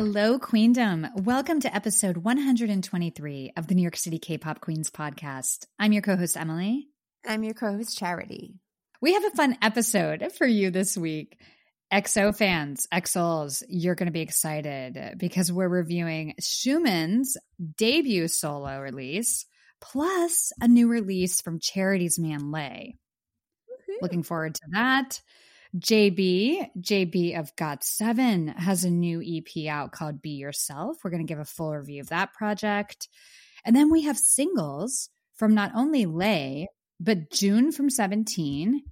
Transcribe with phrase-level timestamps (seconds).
[0.00, 1.06] Hello, Queendom.
[1.14, 5.66] Welcome to episode 123 of the New York City K pop Queens podcast.
[5.78, 6.88] I'm your co host, Emily.
[7.28, 8.54] I'm your co host, Charity.
[9.02, 11.38] We have a fun episode for you this week.
[11.92, 17.36] EXO fans, EXOs, you're going to be excited because we're reviewing Xiumin's
[17.76, 19.44] debut solo release,
[19.82, 22.96] plus a new release from Charity's Man Lay.
[24.00, 25.20] Looking forward to that.
[25.78, 30.98] JB, JB of GOT7 has a new EP out called Be Yourself.
[31.04, 33.08] We're going to give a full review of that project.
[33.64, 38.82] And then we have singles from not only Lay, but Jun from 17.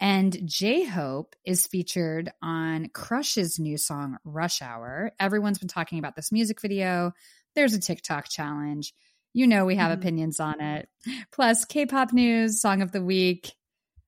[0.00, 5.12] And J Hope is featured on Crush's new song, Rush Hour.
[5.20, 7.12] Everyone's been talking about this music video.
[7.54, 8.92] There's a TikTok challenge.
[9.34, 10.00] You know, we have mm-hmm.
[10.00, 10.88] opinions on it.
[11.32, 13.52] Plus, K pop news, song of the week,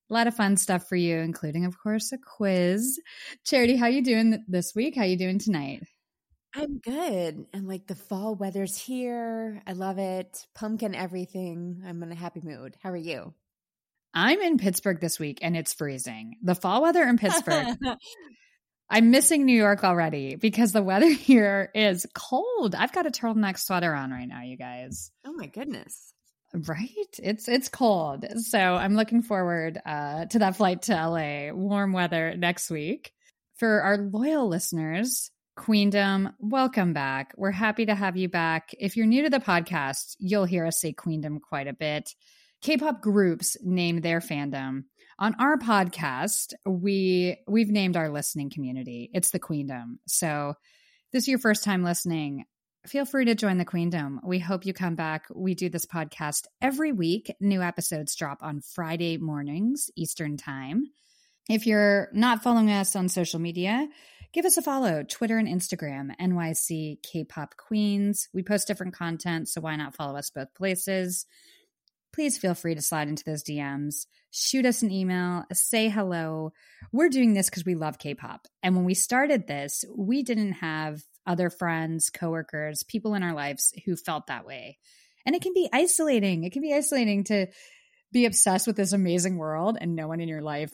[0.09, 3.01] a lot of fun stuff for you, including, of course, a quiz.
[3.45, 4.97] Charity, how you doing this week?
[4.97, 5.83] How you doing tonight?
[6.55, 7.47] I'm good.
[7.53, 9.63] And like the fall weather's here.
[9.67, 10.47] I love it.
[10.55, 11.83] Pumpkin everything.
[11.87, 12.77] I'm in a happy mood.
[12.83, 13.35] How are you?
[14.15, 16.37] I'm in Pittsburgh this week and it's freezing.
[16.43, 17.77] The fall weather in Pittsburgh.
[18.89, 22.75] I'm missing New York already because the weather here is cold.
[22.75, 25.11] I've got a turtleneck sweater on right now, you guys.
[25.27, 26.15] Oh my goodness.
[26.55, 27.19] Right?
[27.23, 28.25] It's it's cold.
[28.39, 31.53] So I'm looking forward uh, to that flight to LA.
[31.53, 33.13] Warm weather next week.
[33.57, 37.33] For our loyal listeners, Queendom, welcome back.
[37.37, 38.75] We're happy to have you back.
[38.79, 42.15] If you're new to the podcast, you'll hear us say Queendom quite a bit.
[42.61, 44.85] K-pop groups name their fandom.
[45.19, 49.11] On our podcast, we we've named our listening community.
[49.15, 49.99] It's the Queendom.
[50.07, 50.55] So,
[51.13, 52.45] this is your first time listening
[52.89, 54.21] feel free to join the Queendom.
[54.25, 55.27] We hope you come back.
[55.35, 57.35] We do this podcast every week.
[57.41, 60.87] New episodes drop on Friday mornings, Eastern Time.
[61.49, 63.89] If you're not following us on social media,
[64.33, 68.29] give us a follow Twitter and Instagram, NYC K-Pop Queens.
[68.33, 71.27] We post different content, so why not follow us both places?
[72.13, 76.53] Please feel free to slide into those DMs, shoot us an email, say hello.
[76.93, 78.47] We're doing this because we love K pop.
[78.63, 83.73] And when we started this, we didn't have other friends, coworkers, people in our lives
[83.85, 84.79] who felt that way.
[85.25, 86.45] And it can be isolating.
[86.45, 87.47] It can be isolating to
[88.13, 90.73] be obsessed with this amazing world and no one in your life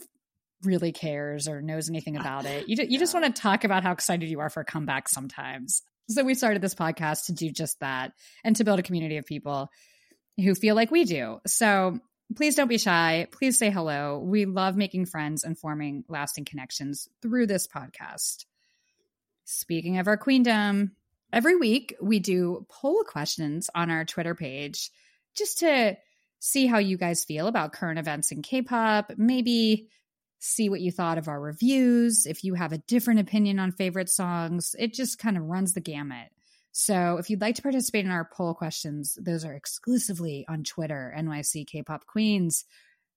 [0.62, 2.69] really cares or knows anything ah, about it.
[2.69, 5.83] You, you just want to talk about how excited you are for a comeback sometimes.
[6.09, 8.12] So we started this podcast to do just that
[8.45, 9.71] and to build a community of people
[10.37, 11.39] who feel like we do.
[11.47, 11.99] So
[12.37, 13.27] please don't be shy.
[13.31, 14.19] Please say hello.
[14.19, 18.45] We love making friends and forming lasting connections through this podcast.
[19.55, 20.93] Speaking of our queendom,
[21.31, 24.91] every week we do poll questions on our Twitter page
[25.37, 25.97] just to
[26.39, 29.89] see how you guys feel about current events in K pop, maybe
[30.39, 34.09] see what you thought of our reviews, if you have a different opinion on favorite
[34.09, 34.75] songs.
[34.79, 36.29] It just kind of runs the gamut.
[36.73, 41.15] So if you'd like to participate in our poll questions, those are exclusively on Twitter,
[41.17, 42.65] NYC K pop Queens.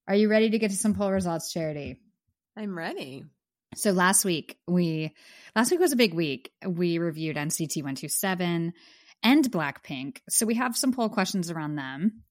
[0.06, 1.98] Are you ready to get to some poll results, Charity?
[2.58, 3.24] I'm ready.
[3.76, 5.14] So last week we
[5.56, 6.52] last week was a big week.
[6.66, 8.74] We reviewed NCT 127
[9.24, 10.20] and Blackpink.
[10.30, 12.24] So we have some poll questions around them.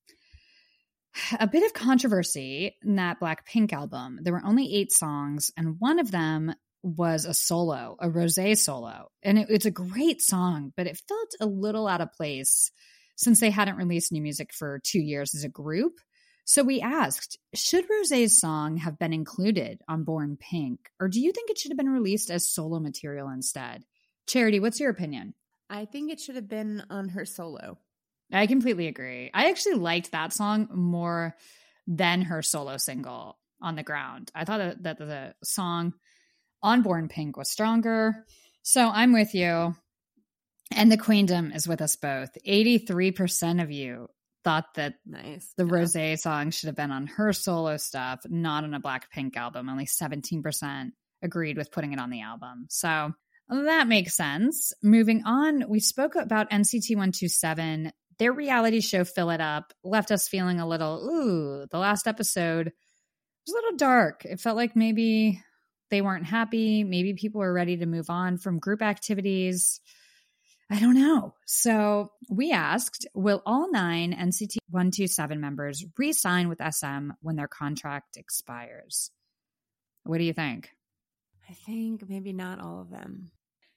[1.38, 4.18] A bit of controversy in that Blackpink album.
[4.22, 9.08] There were only 8 songs and one of them was a solo, a rosé solo.
[9.22, 12.70] And it, it's a great song, but it felt a little out of place
[13.16, 16.00] since they hadn't released new music for 2 years as a group.
[16.46, 21.32] So we asked, should Rosé's song have been included on Born Pink, or do you
[21.32, 23.84] think it should have been released as solo material instead?
[24.26, 25.34] Charity, what's your opinion?
[25.70, 27.78] I think it should have been on her solo.
[28.32, 29.30] I completely agree.
[29.32, 31.34] I actually liked that song more
[31.86, 34.30] than her solo single on the ground.
[34.34, 35.94] I thought that, that the song
[36.62, 38.26] on Born Pink was stronger.
[38.62, 39.74] So I'm with you.
[40.72, 42.36] And the queendom is with us both.
[42.46, 44.08] 83% of you
[44.44, 45.52] thought that nice.
[45.56, 45.72] the yeah.
[45.72, 49.68] Rosé song should have been on her solo stuff, not on a Blackpink album.
[49.68, 50.92] Only 17%
[51.22, 52.66] agreed with putting it on the album.
[52.68, 53.12] So
[53.48, 54.72] that makes sense.
[54.82, 57.92] Moving on, we spoke about NCT 127.
[58.18, 62.66] Their reality show, Fill It Up, left us feeling a little, ooh, the last episode
[63.46, 64.24] was a little dark.
[64.24, 65.42] It felt like maybe
[65.90, 66.84] they weren't happy.
[66.84, 69.80] Maybe people were ready to move on from group activities.
[70.70, 71.34] I don't know.
[71.46, 77.48] So we asked Will all nine NCT 127 members re sign with SM when their
[77.48, 79.10] contract expires?
[80.04, 80.70] What do you think?
[81.48, 83.30] I think maybe not all of them.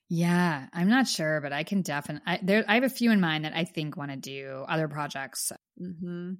[0.10, 2.24] Yeah, I'm not sure, but I can definitely.
[2.26, 4.88] I, there, I have a few in mind that I think want to do other
[4.88, 5.52] projects.
[5.82, 6.36] Mm-hmm.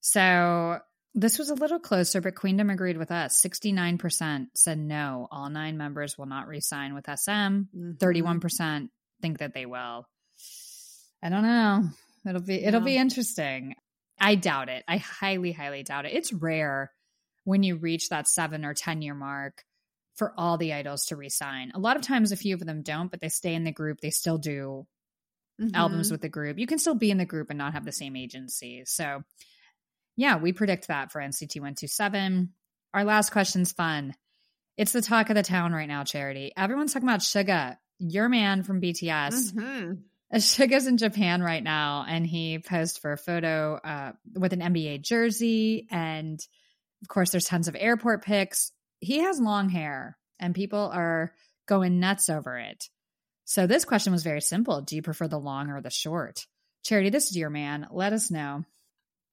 [0.00, 0.78] So
[1.14, 3.40] this was a little closer, but Queendom agreed with us.
[3.40, 7.30] 69% said no, all nine members will not resign with SM.
[7.30, 7.92] Mm-hmm.
[8.04, 8.88] 31%
[9.24, 10.06] think that they will.
[11.22, 11.84] I don't know.
[12.28, 13.74] It'll be it'll be interesting.
[14.20, 14.84] I doubt it.
[14.86, 16.12] I highly, highly doubt it.
[16.12, 16.92] It's rare
[17.44, 19.64] when you reach that seven or 10 year mark
[20.16, 21.72] for all the idols to resign.
[21.74, 24.00] A lot of times, a few of them don't, but they stay in the group.
[24.00, 24.86] They still do
[25.72, 26.12] albums Mhm.
[26.12, 26.58] with the group.
[26.58, 28.82] You can still be in the group and not have the same agency.
[28.86, 29.22] So,
[30.16, 32.52] yeah, we predict that for NCT 127.
[32.92, 34.14] Our last question's fun.
[34.76, 36.52] It's the talk of the town right now, Charity.
[36.56, 37.76] Everyone's talking about Suga,
[38.10, 39.52] your man from BTS.
[39.52, 40.02] Mhm.
[40.38, 45.02] Suga's in Japan right now, and he posed for a photo uh, with an NBA
[45.02, 45.86] jersey.
[45.90, 46.40] And
[47.02, 48.72] of course, there's tons of airport pics.
[49.00, 51.32] He has long hair, and people are
[51.66, 52.88] going nuts over it.
[53.44, 56.46] So, this question was very simple Do you prefer the long or the short?
[56.82, 57.86] Charity, this is your man.
[57.90, 58.64] Let us know.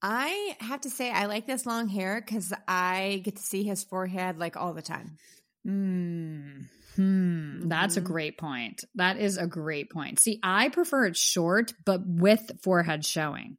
[0.01, 3.83] I have to say, I like this long hair because I get to see his
[3.83, 5.17] forehead like all the time.
[5.63, 6.61] Hmm.
[6.95, 7.67] Hmm.
[7.69, 8.05] That's a Mhm.
[8.05, 8.83] great point.
[8.95, 10.19] That is a great point.
[10.19, 13.57] See, I prefer it short, but with forehead showing.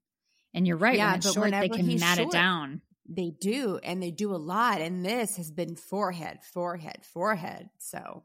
[0.55, 0.97] And you're right.
[0.97, 2.83] Yeah, when it's but short, they can mat it down.
[3.09, 4.81] They do, and they do a lot.
[4.81, 7.69] And this has been forehead, forehead, forehead.
[7.79, 8.25] So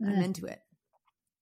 [0.00, 0.24] I'm Mm.
[0.24, 0.60] into it.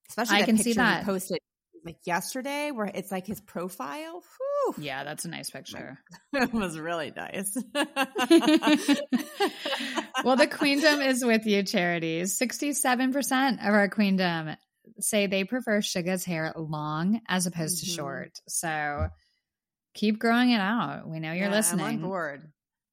[0.08, 1.05] Especially I can see that.
[1.05, 1.38] posted
[1.84, 4.22] like yesterday, where it's like his profile.
[4.66, 4.75] Whew.
[4.78, 5.98] Yeah, that's a nice picture.
[6.32, 7.54] it was really nice.
[10.25, 12.38] well, the queendom is with you, charities.
[12.38, 14.56] 67% of our queendom
[15.00, 17.96] say they prefer Suga's hair long as opposed to Mhm.
[17.96, 18.31] short.
[18.48, 19.08] So
[19.94, 21.08] keep growing it out.
[21.08, 21.84] We know you're Yeah, listening.
[21.86, 22.50] I'm on board.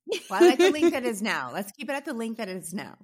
[0.29, 1.51] Well, I like the link that is now.
[1.53, 2.97] Let's keep it at the link that it is now.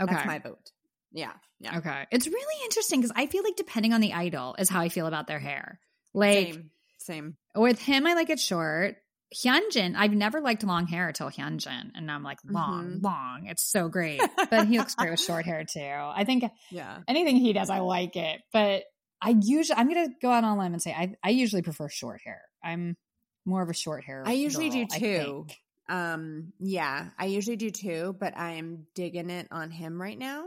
[0.00, 0.12] Okay.
[0.12, 0.70] That's my vote.
[1.12, 1.32] Yeah.
[1.60, 1.78] Yeah.
[1.78, 2.06] Okay.
[2.12, 5.06] It's really interesting because I feel like depending on the idol is how I feel
[5.06, 5.80] about their hair.
[6.14, 6.70] Like Same.
[6.98, 7.36] Same.
[7.56, 8.96] with him, I like it short.
[9.44, 13.02] Hyunjin, I've never liked long hair till Hyunjin, and now I'm like long, Mhm.
[13.02, 13.46] long.
[13.46, 14.20] It's so great,
[14.50, 15.80] but he looks great with short hair too.
[15.80, 17.00] I think Yeah.
[17.06, 18.40] anything he does, I like it.
[18.54, 18.84] But
[19.20, 21.88] I usually, I'm gonna go out on a limb and say I, I usually prefer
[21.90, 22.40] short hair.
[22.64, 22.96] I'm
[23.44, 24.22] more of a short hair.
[24.26, 25.46] I usually girl, do too.
[25.90, 30.44] Um, yeah, I usually do too, but I'm digging it on him right now.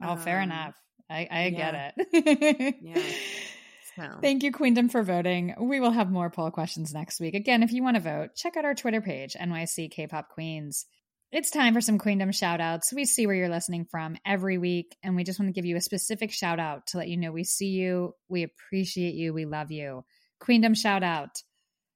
[0.00, 0.74] Oh, fair Um, enough.
[1.10, 1.92] I, I yeah.
[1.92, 2.76] get it.
[2.82, 3.02] Yeah.
[3.94, 5.54] So Thank you, Queendom, for voting.
[5.60, 7.34] We will have more poll questions next week.
[7.34, 10.86] Again, if you want to vote, check out our Twitter page, NYC K-pop Queens.
[11.30, 12.90] It's time for some Queendom shout outs.
[12.90, 15.76] We see where you're listening from every week, and we just want to give you
[15.76, 19.44] a specific shout out to let you know we see you, we appreciate you, we
[19.44, 20.06] love you.
[20.40, 21.42] Queendom shout out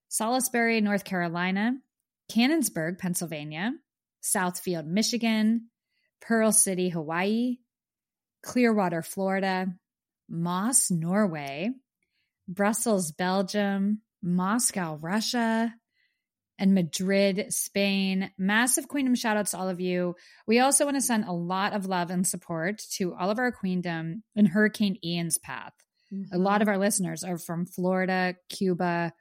[0.08, 1.72] Salisbury, North Carolina,
[2.30, 3.72] Canonsburg, Pennsylvania,
[4.22, 5.68] Southfield, Michigan,
[6.20, 7.56] Pearl City, Hawaii,
[8.46, 9.66] Clearwater, Florida,
[10.28, 11.70] Moss, Norway,
[12.48, 15.74] Brussels, Belgium, Moscow, Russia,
[16.58, 18.30] and Madrid, Spain.
[18.38, 20.14] Massive Queendom shout outs to all of you.
[20.46, 23.52] We also want to send a lot of love and support to all of our
[23.52, 25.72] Queendom in Hurricane Ian's path.
[26.32, 26.62] A lot mm-hmm.
[26.62, 29.12] of our listeners are from Florida, Cuba.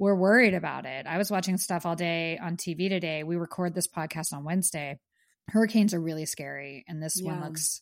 [0.00, 1.06] We're worried about it.
[1.06, 3.22] I was watching stuff all day on TV today.
[3.22, 4.98] We record this podcast on Wednesday.
[5.46, 7.80] Hurricanes are really scary, and this one looks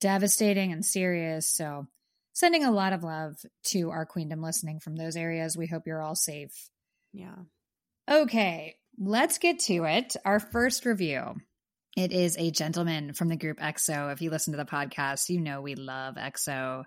[0.00, 1.48] devastating and serious.
[1.48, 1.86] So,
[2.32, 3.36] sending a lot of love
[3.68, 5.56] to our Queendom listening from those areas.
[5.56, 6.68] We hope you're all safe.
[7.12, 7.36] yeah.
[8.10, 10.14] Okay, let's get to it.
[10.26, 11.36] Our first review.
[11.96, 14.12] It is a gentleman from the group EXO.
[14.12, 16.84] If you listen to the podcast, you know we love EXO.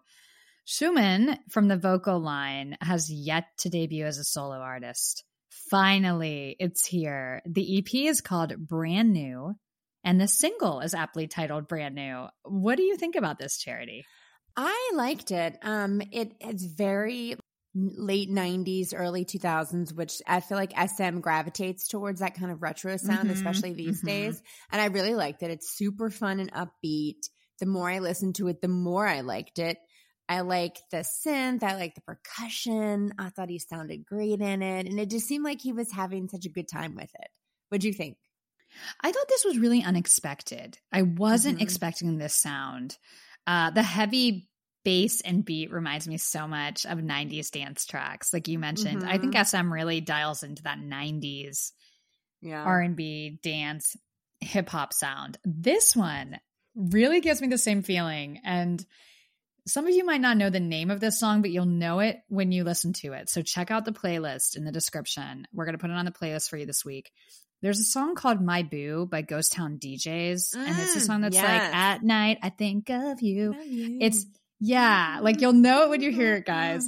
[0.68, 5.24] Xiumin from the vocal line has yet to debut as a solo artist.
[5.72, 7.42] Finally, it's here.
[7.46, 9.56] The EP is called Brand New,
[10.04, 12.28] and the single is aptly titled Brand New.
[12.44, 14.10] What do you think about this charity?
[14.56, 15.58] I liked it.
[15.62, 17.36] Um, it it's very
[17.76, 22.98] late '90s, early 2000s, which I feel like SM gravitates towards that kind of retro
[22.98, 24.02] sound, Mhm, especially these mhm.
[24.02, 24.42] days.
[24.72, 25.52] And I really liked it.
[25.52, 27.22] It's super fun and upbeat.
[27.60, 29.78] The more I listened to it, the more I liked it.
[30.30, 31.64] I like the synth.
[31.64, 33.14] I like the percussion.
[33.18, 36.28] I thought he sounded great in it, and it just seemed like he was having
[36.30, 37.30] such a good time with it.
[37.70, 38.18] What'd you think?
[39.02, 40.78] I thought this was really unexpected.
[40.92, 41.62] I wasn't Mhm.
[41.62, 42.98] expecting this sound.
[43.46, 44.50] Uh, the heavy
[44.84, 49.04] bass and beat reminds me so much of 90s dance tracks, like you mentioned.
[49.04, 51.74] I think SM really dials into that 90s
[52.42, 52.64] Yeah.
[52.64, 53.96] R&B dance
[54.40, 55.38] hip hop sound.
[55.44, 56.40] This one
[56.76, 58.86] really gives me the same feeling and
[59.66, 62.22] some of you might not know the name of this song, but you'll know it
[62.30, 63.30] when you listen to it.
[63.30, 65.46] So check out the playlist in the description.
[65.52, 67.12] We're going to put it on the playlist for you this week.
[67.62, 70.56] There's a song called My Boo by Ghost Town DJs.
[70.56, 71.44] and it's a Mm, song that's yes.
[71.44, 73.56] like, At night, I think of you.
[74.02, 74.26] It's,
[74.60, 76.88] yeah, like you'll know it when you hear it, guys.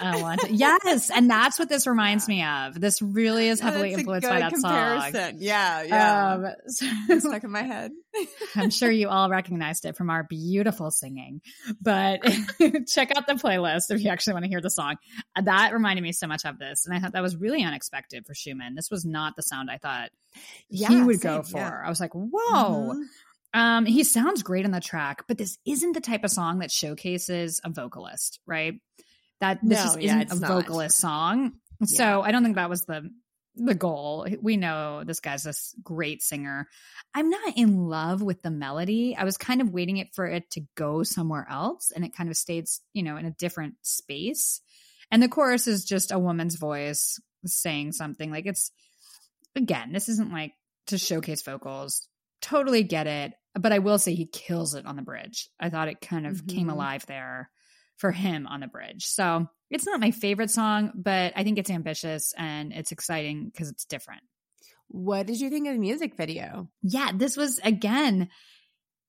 [0.00, 0.52] I, want to.
[0.52, 1.10] Yes.
[1.10, 2.34] And that's what this reminds yeah.
[2.34, 2.80] me of.
[2.80, 5.12] This really is heavily influenced by that comparison.
[5.12, 5.32] song.
[5.38, 5.82] Yeah.
[5.82, 6.32] Yeah.
[6.34, 7.92] Um, so, stuck in my head.
[8.56, 11.40] I'm sure you all recognized it from our beautiful singing,
[11.80, 12.22] but
[12.88, 14.96] check out the playlist if you actually want to hear the song.
[15.42, 16.86] That reminded me so much of this.
[16.86, 18.74] And I thought that was really unexpected for Xiumin.
[18.74, 20.10] This was not the sound I thought
[20.68, 21.58] yeah, he would same, go for.
[21.58, 21.82] Yeah.
[21.84, 22.30] I was like, whoa.
[22.32, 23.02] Mm-hmm.
[23.54, 26.70] Um, he sounds great on the track, but this isn't the type of song that
[26.70, 28.74] showcases a vocalist, right?
[29.40, 30.48] That this no, just yeah, isn't a not.
[30.48, 31.52] vocalist song.
[31.80, 31.86] Yeah.
[31.86, 33.10] So I don't think that was the
[33.56, 34.26] the goal.
[34.42, 36.68] We know this guy's a great singer.
[37.14, 39.16] I'm not in love with the melody.
[39.16, 42.28] I was kind of waiting it for it to go somewhere else, and it kind
[42.28, 44.60] of stayed, you know, in a different space.
[45.10, 48.30] And the chorus is just a woman's voice saying something.
[48.30, 48.70] Like it's
[49.54, 50.52] again, this isn't like
[50.88, 52.06] to showcase vocals.
[52.40, 55.48] Totally get it but I will say he kills it on the bridge.
[55.58, 56.56] I thought it kind of mm-hmm.
[56.56, 57.50] came alive there
[57.96, 59.06] for him on the bridge.
[59.06, 63.70] So it's not my favorite song, but I think it's ambitious and it's exciting because
[63.70, 64.22] it's different.
[64.88, 66.68] What did you think of the music video?
[66.82, 68.28] Yeah, this was again.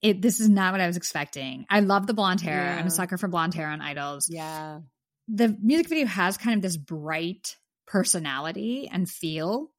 [0.01, 1.65] It this is not what I was expecting.
[1.69, 2.63] I love the blonde hair.
[2.63, 2.79] Yeah.
[2.79, 4.27] I'm a sucker for blonde hair on idols.
[4.29, 4.79] Yeah.
[5.27, 9.72] The music video has kind of this bright personality and feel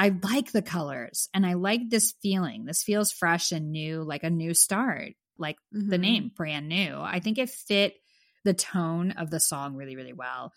[0.00, 2.64] I like the colors and I like this feeling.
[2.64, 5.90] This feels fresh and new, like a new start, like mm-hmm.
[5.90, 6.96] the name, brand new.
[6.98, 7.96] I think it fit
[8.42, 10.54] the tone of the song really, really well.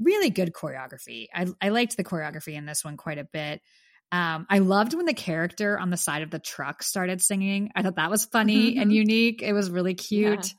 [0.00, 1.28] Really good choreography.
[1.32, 3.60] I, I liked the choreography in this one quite a bit.
[4.10, 7.70] Um, I loved when the character on the side of the truck started singing.
[7.76, 9.40] I thought that was funny and unique.
[9.40, 10.46] It was really cute.
[10.46, 10.52] Yeah.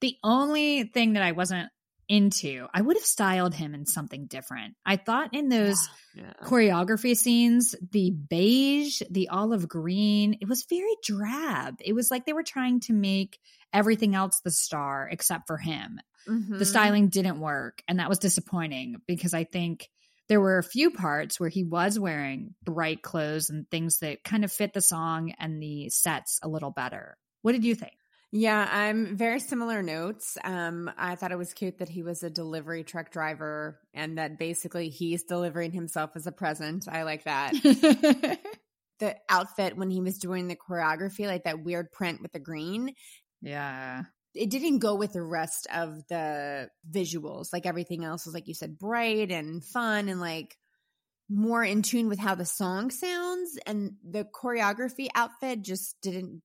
[0.00, 1.70] The only thing that I wasn't
[2.08, 2.66] into.
[2.72, 4.74] I would have styled him in something different.
[4.84, 5.76] I thought in those
[6.14, 6.46] yeah, yeah.
[6.46, 11.76] choreography scenes, the beige, the olive green, it was very drab.
[11.80, 13.38] It was like they were trying to make
[13.72, 16.00] everything else the star except for him.
[16.28, 16.58] Mm-hmm.
[16.58, 17.82] The styling didn't work.
[17.88, 19.90] And that was disappointing because I think
[20.28, 24.44] there were a few parts where he was wearing bright clothes and things that kind
[24.44, 27.18] of fit the song and the sets a little better.
[27.42, 27.92] What did you think?
[28.36, 30.36] Yeah, I'm very similar notes.
[30.42, 34.40] Um, I thought it was cute that he was a delivery truck driver and that
[34.40, 36.88] basically he's delivering himself as a present.
[36.90, 37.52] I like that.
[38.98, 42.96] the outfit when he was doing the choreography, like that weird print with the green.
[43.40, 44.02] Yeah.
[44.34, 47.52] It didn't go with the rest of the visuals.
[47.52, 50.56] Like everything else was, like you said, bright and fun and like
[51.30, 53.56] more in tune with how the song sounds.
[53.64, 56.42] And the choreography outfit just didn't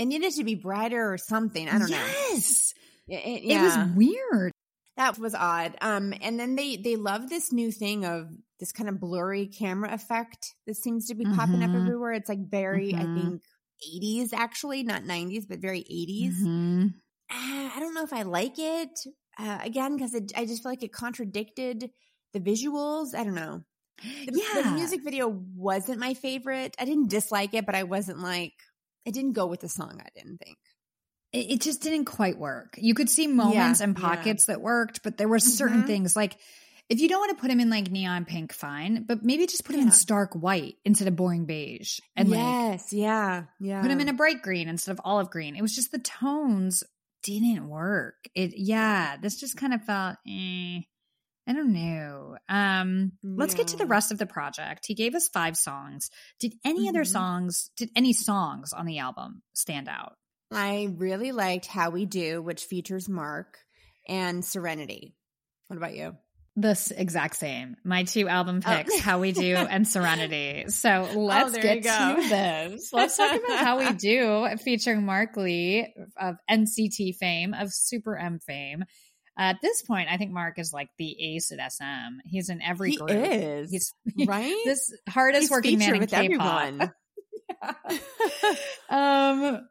[0.00, 1.68] it needed to be brighter or something.
[1.68, 2.00] I don't yes.
[2.00, 2.32] know.
[2.32, 2.74] Yes.
[3.08, 3.60] It, yeah.
[3.60, 4.52] it was weird.
[4.96, 5.76] That was odd.
[5.82, 8.28] Um, and then they they love this new thing of
[8.58, 11.34] this kind of blurry camera effect that seems to be mm-hmm.
[11.34, 11.82] popping up mm-hmm.
[11.82, 12.12] everywhere.
[12.12, 13.16] It's like very, mm-hmm.
[13.16, 13.42] I think,
[14.02, 16.40] 80s actually, not 90s, but very 80s.
[16.40, 16.86] Mm-hmm.
[17.30, 18.90] Uh, I don't know if I like it.
[19.38, 21.90] Uh, again, because I just feel like it contradicted
[22.32, 23.14] the visuals.
[23.14, 23.62] I don't know.
[24.02, 24.62] The, yeah.
[24.62, 26.74] the music video wasn't my favorite.
[26.78, 28.54] I didn't dislike it, but I wasn't like,
[29.04, 30.58] it didn't go with the song, I didn't think.
[31.32, 32.74] It, it just didn't quite work.
[32.76, 34.54] You could see moments yeah, and pockets yeah.
[34.54, 35.86] that worked, but there were certain mm-hmm.
[35.86, 36.36] things like
[36.90, 39.64] if you don't want to put him in like neon pink, fine, but maybe just
[39.64, 39.86] put him yeah.
[39.86, 42.00] in stark white instead of boring beige.
[42.16, 43.80] And yes, like, yeah, yeah.
[43.80, 45.54] Put him in a bright green instead of olive green.
[45.54, 46.82] It was just the tones
[47.22, 48.16] didn't work.
[48.34, 50.80] It, yeah, this just kind of felt, eh.
[51.48, 52.36] I don't know.
[52.48, 54.84] Um, let's get to the rest of the project.
[54.86, 56.10] He gave us five songs.
[56.38, 56.88] Did any mm-hmm.
[56.90, 60.14] other songs, did any songs on the album stand out?
[60.52, 63.58] I really liked How We Do, which features Mark,
[64.08, 65.14] and Serenity.
[65.68, 66.16] What about you?
[66.56, 67.76] This exact same.
[67.84, 68.76] My two album oh.
[68.76, 69.00] picks, oh.
[69.00, 70.64] How We Do and Serenity.
[70.68, 72.92] So oh, let's oh, get to this.
[72.92, 78.40] Let's talk about How We Do, featuring Mark Lee of NCT fame, of Super M
[78.40, 78.84] fame.
[79.38, 82.18] At this point, I think Mark is like the ace at SM.
[82.26, 83.10] He's in every he group.
[83.10, 83.94] Is he's
[84.26, 84.56] right.
[84.64, 86.90] this hardest He's working man in K-pop.
[88.90, 89.68] um,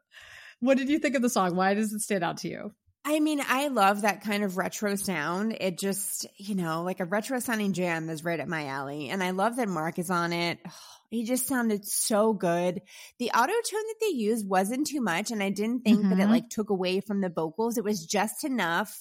[0.60, 1.54] what did you think of the song?
[1.56, 2.72] Why does it stand out to you?
[3.04, 5.56] I mean, I love that kind of retro sound.
[5.58, 9.08] It just, you know, like a retro sounding jam is right at my alley.
[9.08, 10.58] And I love that Mark is on it.
[11.12, 12.82] He just sounded so good.
[13.18, 15.32] The auto tune that they used wasn't too much.
[15.32, 16.10] And I didn't think mm-hmm.
[16.10, 16.30] that it mm-hmm.
[16.30, 17.76] like took away from the vocals.
[17.76, 18.96] It was just enough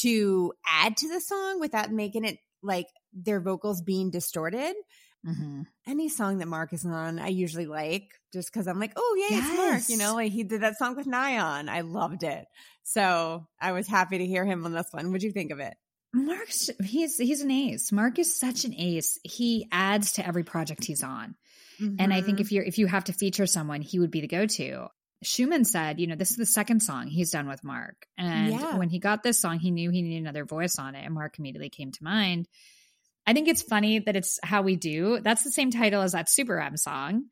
[0.00, 4.74] to add to the song without making it like their vocals being distorted.
[5.26, 5.62] Mm-hmm.
[5.86, 9.36] Any song that Mark is on, I usually like just because I'm like, oh yeah,
[9.36, 9.48] yes.
[9.48, 9.82] it's Mark.
[9.88, 11.68] You know, like he did that song with Nayeon.
[11.68, 12.46] I loved it.
[12.84, 15.08] So I was happy to hear him on this one.
[15.08, 15.74] What'd you think of it?
[16.14, 17.92] Mark's he's he's an ace.
[17.92, 19.18] Mark is such an ace.
[19.24, 21.34] He adds to every project he's on.
[21.80, 21.96] Mm-hmm.
[21.98, 22.42] And I think mm-hmm.
[22.42, 24.88] if you're if you have to feature someone, he would be the go-to.
[25.24, 28.06] Xiumin said, you know, this is the second song he's done with Mark.
[28.16, 28.76] And Yeah.
[28.76, 31.04] when he got this song, he knew he needed another voice on it.
[31.04, 32.46] And Mark immediately came to mind.
[33.26, 35.20] I think it's funny that it's How We Do.
[35.20, 37.24] That's the same title as that Super M song.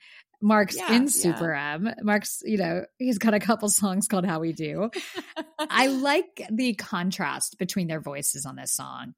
[0.42, 1.74] Mark's Yeah, in yeah.
[1.74, 1.94] M.
[2.02, 4.90] Mark's, you know, he's got a couple songs called How We Do.
[5.58, 9.14] I like the contrast between their voices on this song.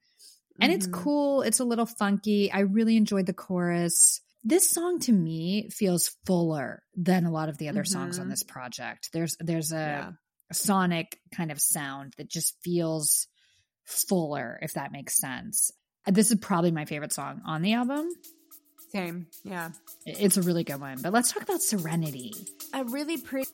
[0.60, 0.92] And it's Mhm.
[0.92, 1.42] cool.
[1.42, 2.52] It's a little funky.
[2.52, 4.20] I really enjoyed the chorus.
[4.45, 8.30] This song to me feels fuller than a lot of the other songs on Mhm.
[8.30, 9.11] this project.
[9.12, 10.12] There's there's a Yeah.
[10.52, 13.26] sonic kind of sound that just feels
[13.85, 15.71] fuller, if that makes sense.
[16.07, 18.09] This is probably my favorite song on the album.
[18.92, 19.26] Same.
[19.45, 19.73] Yeah.
[20.07, 21.02] It's a really good one.
[21.02, 22.33] But let's talk about Serenity.
[22.73, 23.50] A really pretty.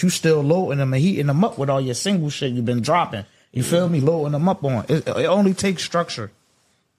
[0.00, 2.80] You still loading them and heating them up with all your single shit you've been
[2.82, 3.26] dropping.
[3.52, 4.00] You feel me?
[4.00, 4.84] Loading them up on.
[4.88, 6.30] It, it only takes structure.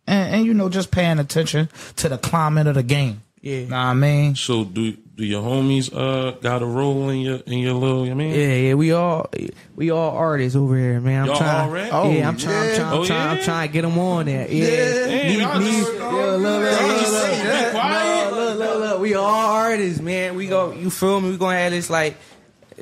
[0.08, 3.22] And, and, you know, just paying attention to the climate of the game.
[3.42, 3.62] Yeah.
[3.66, 4.36] Know what I mean?
[4.36, 8.14] So do do your homies uh got a role in your in your little you
[8.16, 8.32] mean?
[8.34, 9.30] Yeah, yeah, we all
[9.78, 11.22] we all artists over here, man.
[11.22, 11.70] I'm Y'all trying.
[11.70, 11.90] already?
[11.92, 12.70] Oh, yeah, I'm trying.
[12.72, 12.88] I'm trying.
[12.92, 13.38] I'm Oh, trying.
[13.38, 14.52] I'm trying to get them on there.
[14.52, 14.66] Yeah.
[14.68, 17.32] Damn, Me- y'all me- just- yeah, look, look, look, Y'all look, look.
[17.32, 18.32] be quiet.
[18.32, 19.00] No, look, look, look.
[19.02, 19.26] We all
[19.56, 20.36] artists, man.
[20.36, 20.74] We go.
[20.74, 21.30] You feel me?
[21.32, 22.18] We gonna have this like.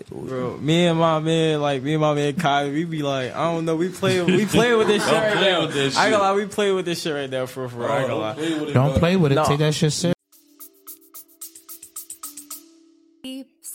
[0.10, 3.52] Bro, me and my man, like me and my man Kai, we be like, I
[3.52, 5.62] don't know, we play, we play with this shit right now.
[5.62, 6.20] with this I ain't shit.
[6.20, 7.90] gonna lie, we play with this shit right now for for.
[7.90, 8.34] I ain't gonna lie.
[8.34, 9.00] play with it, Don't bud.
[9.00, 9.36] play with it.
[9.36, 9.46] No.
[9.46, 10.14] Take that shit serious.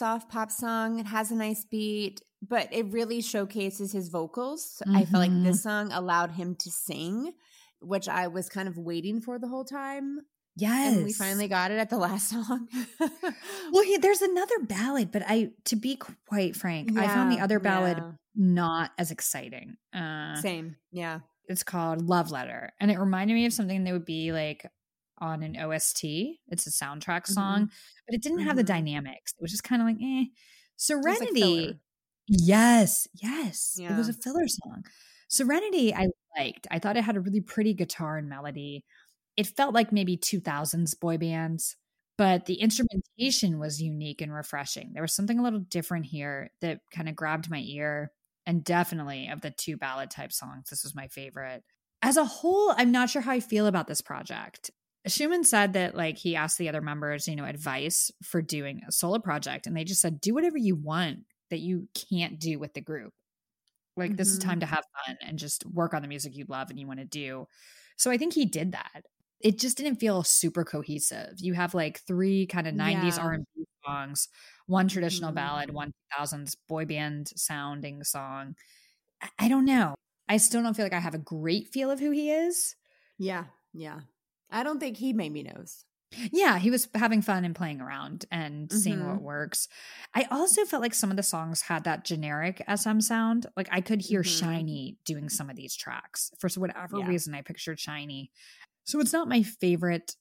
[0.03, 0.99] soft pop song.
[0.99, 4.83] It has a nice beat, but it really showcases his vocals.
[4.93, 5.69] I felt like this mm-hmm.
[5.69, 7.35] song allowed him to sing,
[7.81, 10.19] which I was kind of waiting for the whole time.
[10.57, 10.95] Yes.
[10.97, 12.69] And we finally got it at the last song.
[13.73, 15.97] Well, he, there's another ballad, but I, to be
[16.29, 18.13] quite frank, I found the other ballad yeah.
[18.35, 19.77] not as exciting.
[19.95, 20.77] Uh, Same.
[20.91, 21.21] Yeah.
[21.49, 24.67] it's called Love Letter, and it reminded me of something that would be like
[25.19, 26.05] on an OST.
[26.49, 27.33] It's a soundtrack Mm-hmm.
[27.33, 27.71] song,
[28.07, 28.67] but it didn't have the Mhm.
[28.67, 29.33] dynamics.
[29.39, 30.25] It was just kind of like, eh.
[30.25, 31.81] was like Serenity.
[32.29, 34.85] yes, yes, it was a filler song.
[35.29, 36.67] Serenity, I liked.
[36.71, 38.85] I thought it had a really pretty guitar and melody.
[39.37, 41.77] It felt like maybe 2000s boy bands,
[42.19, 44.93] but the instrumentation was unique and refreshing.
[44.93, 48.13] There was something a little different here that kind of grabbed my ear.
[48.45, 51.63] And definitely of the two ballad type songs, this was my favorite.
[52.03, 54.71] As a whole, I'm not sure how I feel about this project.
[55.07, 58.93] Xiumin said that like he asked the other members, you know, advice for doing a
[58.93, 62.75] solo project, and they just said, do whatever you want that you can't do with
[62.75, 63.13] the group.
[63.97, 64.41] Like this is Mhm.
[64.41, 67.01] time to have fun and just work on the music you love and you want
[67.01, 67.47] to do.
[67.99, 69.05] So I think he did that.
[69.43, 71.35] It just didn't feel super cohesive.
[71.39, 73.25] You have like three kind of 90s Yeah.
[73.25, 74.29] R&B songs,
[74.67, 75.37] one traditional Mhm.
[75.37, 78.55] ballad, one 2000s boy band sounding song.
[79.21, 79.95] I- I don't know.
[80.29, 82.77] I still don't feel like I have a great feel of who he is.
[83.19, 83.47] Yeah.
[83.73, 84.01] Yeah.
[84.51, 85.85] I don't think he made me knows.
[86.31, 89.07] Yeah, he was having fun and playing around and seeing Mhm.
[89.15, 89.67] what works.
[90.15, 93.47] I also felt like some of the songs had that generic SM sound.
[93.57, 94.27] Like I could hear Mhm.
[94.41, 96.31] SHINee doing some of these tracks.
[96.39, 97.07] For whatever Yeah.
[97.07, 98.29] reason, I pictured SHINee.
[98.85, 100.17] So it's not my favorite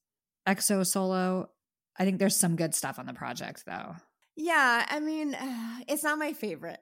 [0.47, 1.49] EXO solo.
[1.97, 3.95] I think there's some good stuff on the project though.
[4.35, 4.85] Yeah.
[4.89, 5.35] I mean,
[5.87, 6.79] it's not my favorite.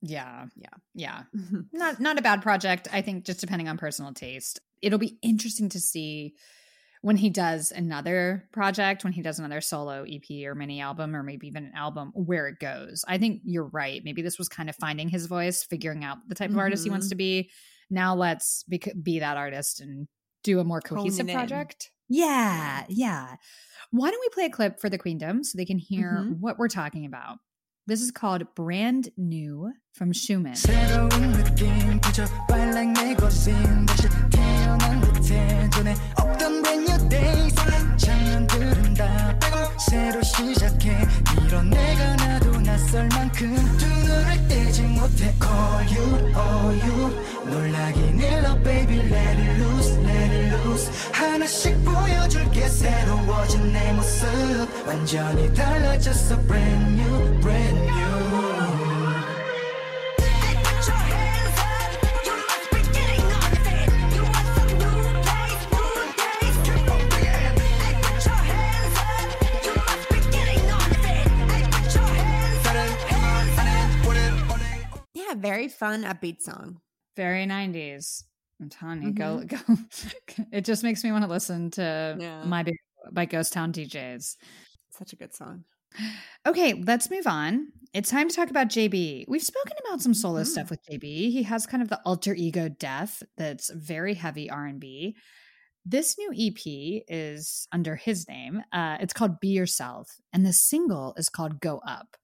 [0.00, 0.46] Yeah.
[0.56, 0.68] Yeah.
[0.94, 1.22] Yeah.
[1.72, 2.88] Not not a bad project.
[2.92, 4.58] I think just depending on personal taste.
[4.82, 6.34] It'll be interesting to see
[7.02, 11.22] when he does another project, when he does another solo EP or mini album, or
[11.22, 13.04] maybe even an album, where it goes.
[13.06, 14.00] I think you're right.
[14.04, 16.90] Maybe this was kind of finding his voice, figuring out the type of artist he
[16.90, 17.10] wants Mhm.
[17.10, 17.50] to be.
[17.88, 20.08] Now let's be, be that artist and
[20.42, 21.36] do a more Hone cohesive it in.
[21.36, 21.90] project.
[22.08, 23.36] Yeah, yeah.
[23.90, 26.40] Why don't we play a clip for the Queendom so they can hear Mhm.
[26.40, 27.38] what we're talking about?
[27.86, 30.56] This is called Brand New from Xiumin.
[39.92, 40.96] 새로 시작해
[41.46, 48.54] 이런 내가 나도 낯설 만큼 두 눈을 떼지 못해 call you all you 놀라긴 일러
[48.62, 54.26] baby let it loose let it loose 하나씩 보여줄게 새로워진 내 모습
[54.86, 58.01] 완전히 달라졌어 brand new brand new
[75.34, 75.40] yeah.
[75.40, 76.80] Very fun, upbeat song.
[77.16, 78.24] very 90s.
[78.60, 79.58] I'm telling you, go go.
[80.52, 82.44] It just makes me want to listen to Yeah.
[82.44, 82.78] my Baby
[83.12, 84.36] by Ghost Town DJs.
[84.90, 85.64] Such a good song.
[86.46, 87.68] Okay, let's move on.
[87.92, 89.24] It's time to talk about JB.
[89.28, 90.46] We've spoken about some solo Mhm.
[90.46, 91.30] stuff with JB.
[91.32, 95.16] He has kind of the alter ego Def that's very heavy R&B.
[95.84, 98.62] This new EP is under his name.
[98.72, 102.16] Uh, it's called Be Yourself, and the single is called Go Up.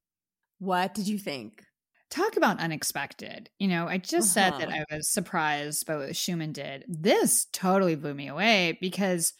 [0.60, 1.64] What did you think?
[2.10, 3.50] Talk about unexpected.
[3.58, 4.84] You know, I just said that Uh-huh.
[4.90, 6.84] I was surprised by what Xiumin did.
[6.88, 9.34] This totally blew me away because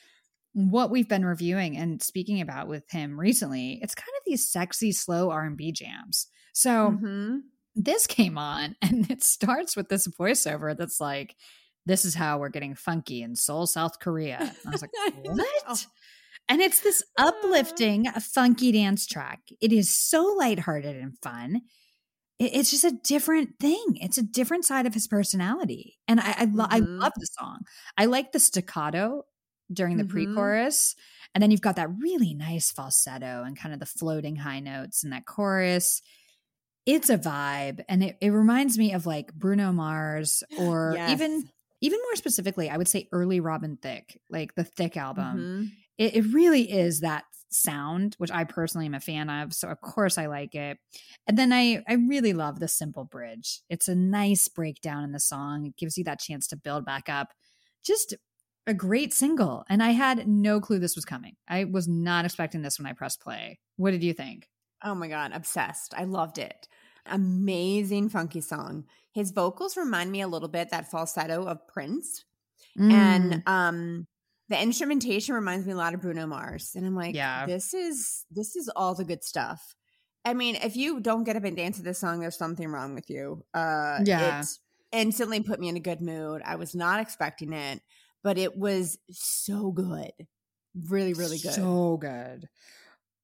[0.53, 4.93] what we've been reviewing and speaking about with him recently, it's kind of these sexy,
[4.93, 6.27] slow R&B jams.
[6.53, 7.41] So Mhm.
[7.75, 11.37] this came on and it starts with this voiceover that's like
[11.87, 14.39] this is how we're getting funky in Seoul, South Korea.
[14.41, 14.91] And I was like,
[15.25, 15.87] what?
[16.51, 19.41] And it's this uplifting, funky dance track.
[19.61, 21.63] It is so lighthearted and fun.
[22.39, 23.99] It- It's just a different thing.
[24.01, 25.99] It's a different side of his personality.
[26.07, 27.01] And I, I, lo- I Mhm.
[27.01, 27.61] love the song.
[27.97, 29.25] I like the staccato
[29.73, 30.09] during the Mhm.
[30.11, 30.95] pre chorus.
[31.35, 35.05] And then you've got that really nice falsetto and kind of the floating high notes
[35.05, 36.01] in that chorus.
[36.87, 37.85] It's a vibe.
[37.89, 41.51] And it, it reminds me of like Bruno Mars or even Yes.
[41.81, 45.37] even more specifically, I would say early Robin Thicke, like the Thick album.
[45.39, 45.73] Mhm.
[45.99, 49.55] It, it really is that sound, which I personally am a fan of.
[49.55, 50.79] So of course I like it.
[51.27, 53.61] And then I I really love the simple bridge.
[53.69, 55.67] It's a nice breakdown in the song.
[55.67, 57.29] It gives you that chance to build back up.
[57.85, 58.15] Just
[58.67, 59.65] a great single.
[59.69, 61.37] And I had no clue this was coming.
[61.49, 63.59] I was not expecting this when I pressed play.
[63.77, 64.49] What did you think?
[64.85, 65.95] Oh my god, obsessed.
[65.97, 66.69] I loved it.
[67.07, 68.85] Amazing funky song.
[69.13, 72.25] His vocals remind me a little bit that falsetto of Prince.
[72.79, 72.93] Mm.
[72.93, 74.07] And um
[74.49, 76.73] the instrumentation reminds me a lot of Bruno Mars.
[76.75, 77.47] And I'm like, Yeah.
[77.47, 79.75] this is this is all the good stuff.
[80.25, 82.95] I mean, if you don't get up and dance to this song, there's something wrong
[82.95, 83.45] with you.
[83.55, 84.41] Uh Yeah.
[84.41, 84.47] it
[84.93, 86.43] instantly put me in a good mood.
[86.45, 87.81] I was not expecting it,
[88.23, 90.13] but it was so good.
[90.89, 91.53] Really, really good.
[91.55, 92.49] So good.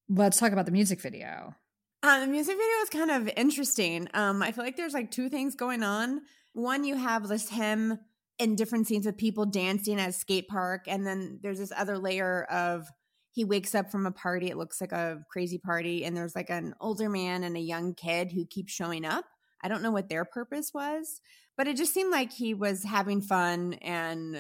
[0.09, 1.55] Let's talk about the music video.
[2.03, 4.09] Uh, the music video is kind of interesting.
[4.13, 6.21] Um, I feel like there's like two things going on.
[6.53, 7.99] One, you have this him
[8.39, 11.99] in different scenes with people dancing at a skate park, and then there's this other
[11.99, 12.89] layer of
[13.33, 14.49] he wakes up from a party.
[14.49, 17.95] It looks like a crazy party, and there's like an older man and a young
[17.95, 19.25] kid who keep showing up.
[19.63, 21.21] I don't know what their purpose was,
[21.57, 24.37] but it just seemed like he was having fun, and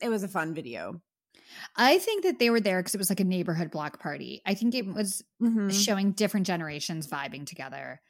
[0.00, 1.02] it was a fun video.
[1.76, 4.42] I think that they were there because it was like a neighborhood block party.
[4.46, 5.72] I think it was Mhm.
[5.72, 8.00] showing different generations vibing together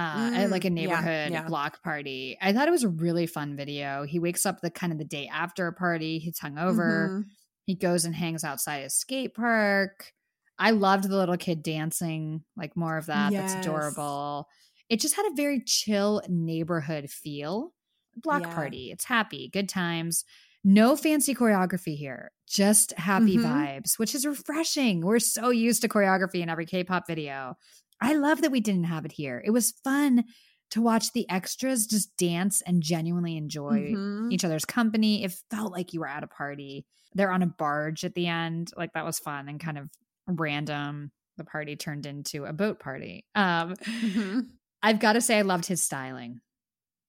[0.00, 1.46] uh, at like a Mm, yeah, neighborhood yeah.
[1.46, 2.36] block party.
[2.40, 4.04] I thought it was a really fun video.
[4.04, 6.18] He wakes up the kind of the day after a party.
[6.18, 7.08] He's hungover.
[7.10, 7.24] Mhm.
[7.66, 10.12] He goes and hangs outside a skate park.
[10.58, 13.32] I loved the little kid dancing, like more of that.
[13.32, 13.54] Yes.
[13.54, 14.48] That's adorable.
[14.88, 17.72] It just had a very chill neighborhood feel.
[18.16, 18.54] Block Yeah.
[18.54, 18.90] party.
[18.90, 20.24] It's happy, good times.
[20.64, 23.44] No fancy choreography here, just happy Mhm.
[23.44, 25.00] vibes, which is refreshing.
[25.00, 27.56] We're so used to choreography in every K pop video.
[28.00, 29.42] I love that we didn't have it here.
[29.44, 30.24] It was fun
[30.70, 34.32] to watch the extras just dance and genuinely enjoy Mhm.
[34.32, 35.24] each other's company.
[35.24, 36.86] It felt like you were at a party.
[37.14, 38.70] They're on a barge at the end.
[38.76, 39.90] Like that was fun and kind of
[40.28, 41.10] random.
[41.38, 43.26] The party turned into a boat party.
[43.34, 44.50] Um, Mhm.
[44.82, 46.40] I've got to say, I loved his styling.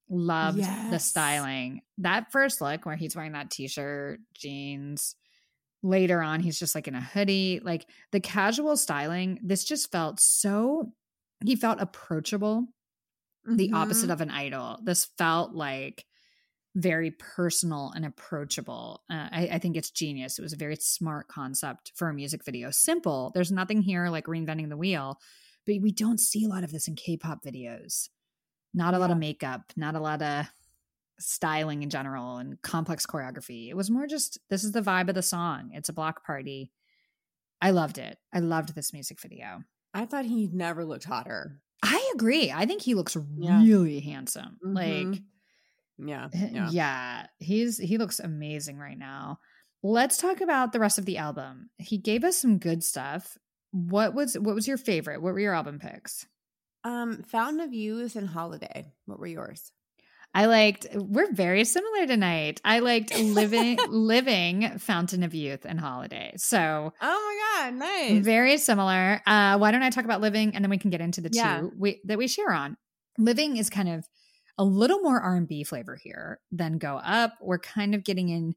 [0.10, 0.58] Loved
[0.92, 1.82] the styling.
[2.00, 5.16] That first look where he's wearing that t shirt, jeans.
[5.84, 7.60] Later on, he's just like in a hoodie.
[7.64, 10.94] Like the casual styling, this just felt so,
[11.44, 12.68] he felt approachable
[13.46, 14.14] the opposite Mhm.
[14.14, 14.80] of an idol.
[14.84, 16.06] This felt like
[16.76, 19.04] very personal and approachable.
[19.10, 20.38] Uh, I, I think it's genius.
[20.38, 22.70] It was a very smart concept for a music video.
[22.72, 23.32] Simple.
[23.34, 25.20] There's nothing here like reinventing the wheel,
[25.66, 28.08] but we don't see a lot of this in K-pop videos.
[28.74, 30.46] Not a lot of makeup, not a lot of
[31.22, 33.70] styling in general and complex choreography.
[33.70, 35.72] It was more just this is the vibe of the song.
[35.74, 36.72] It's a block party.
[37.62, 38.18] I loved it.
[38.34, 39.62] I loved this music video.
[39.94, 41.60] I thought he never looked hotter.
[41.84, 42.52] I agree.
[42.52, 43.62] I think he looks Yeah.
[43.64, 44.58] really handsome.
[44.64, 45.24] Like Mhm.
[45.98, 46.30] Yeah.
[46.34, 46.70] yeah.
[46.72, 47.28] Yeah.
[47.40, 49.40] he's he looks amazing right now.
[49.84, 51.70] Let's talk about the rest of the album.
[51.78, 53.38] He gave us some good stuff.
[53.72, 55.22] What was what was your favorite?
[55.22, 56.28] What were your album picks?
[56.84, 58.94] Um, Fountain of Youth and Holiday.
[59.06, 59.72] What were yours?
[60.34, 62.62] I liked we're very similar tonight.
[62.64, 66.34] I liked living living Fountain of Youth and Holiday.
[66.38, 68.24] So Oh my god, nice.
[68.24, 69.22] very similar.
[69.26, 71.60] Uh why don't I talk about living and then we can get into the Yeah.
[71.62, 72.78] two we, that we share on.
[73.18, 74.06] Living is kind of
[74.58, 77.34] a little more R&B flavor here than Go Up.
[77.42, 78.56] We're kind of getting in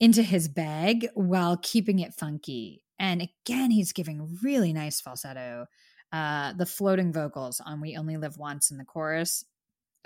[0.00, 2.82] into his bag while keeping it funky.
[2.98, 5.66] And again, he's giving really nice falsetto.
[6.12, 9.44] Uh, the floating vocals on We Only Live Once in the chorus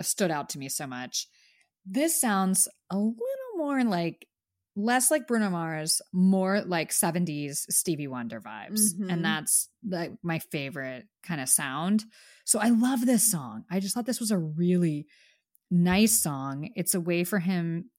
[0.01, 1.27] stood out to me so much.
[1.85, 3.17] This sounds a little
[3.57, 4.27] more like
[4.75, 8.95] less like Bruno Mars, more like 70s Stevie Wonder vibes.
[8.95, 9.11] Mhm.
[9.11, 12.05] And that's like my favorite kind of sound.
[12.45, 13.65] So I love this song.
[13.69, 15.05] I just thought this was a really
[15.69, 16.69] nice song.
[16.75, 17.91] It's a way for him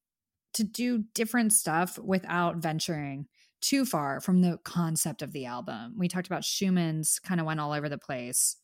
[0.55, 3.27] to do different stuff without venturing
[3.61, 5.95] too far from the concept of the album.
[5.97, 8.57] We talked about Xiumin's kind of went all over the place.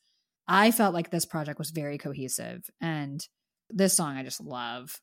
[0.48, 3.26] I felt like this project was very cohesive and
[3.68, 5.00] this song I just love.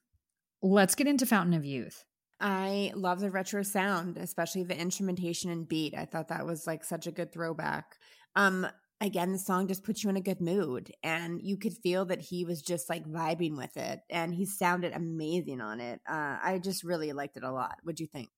[0.62, 2.04] Let's get into Fountain of Youth.
[2.40, 5.96] I love the retro sound, especially the instrumentation and beat.
[5.96, 7.96] I thought that was like such a good throwback.
[8.36, 8.68] Um,
[9.02, 12.22] again, the song just puts you in a good mood, and you could feel that
[12.22, 16.00] he was just like vibing with it, and he sounded amazing on it.
[16.08, 17.78] Uh, I just really liked it a lot.
[17.84, 18.30] What'd you think?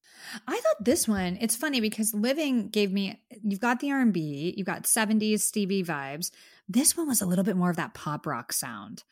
[0.47, 4.67] I thought this one, it's funny because Living gave me you've got the R&B, you've
[4.67, 6.31] got 70s Stevie vibes.
[6.69, 9.03] This one was a little bit more of that pop rock sound.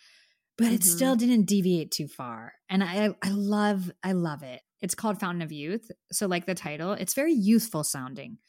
[0.57, 0.85] But it Mhm.
[0.85, 2.53] still didn't deviate too far.
[2.69, 4.61] And I I love I love it.
[4.81, 5.91] It's called Fountain of Youth.
[6.11, 8.39] So like the title, it's very youthful sounding.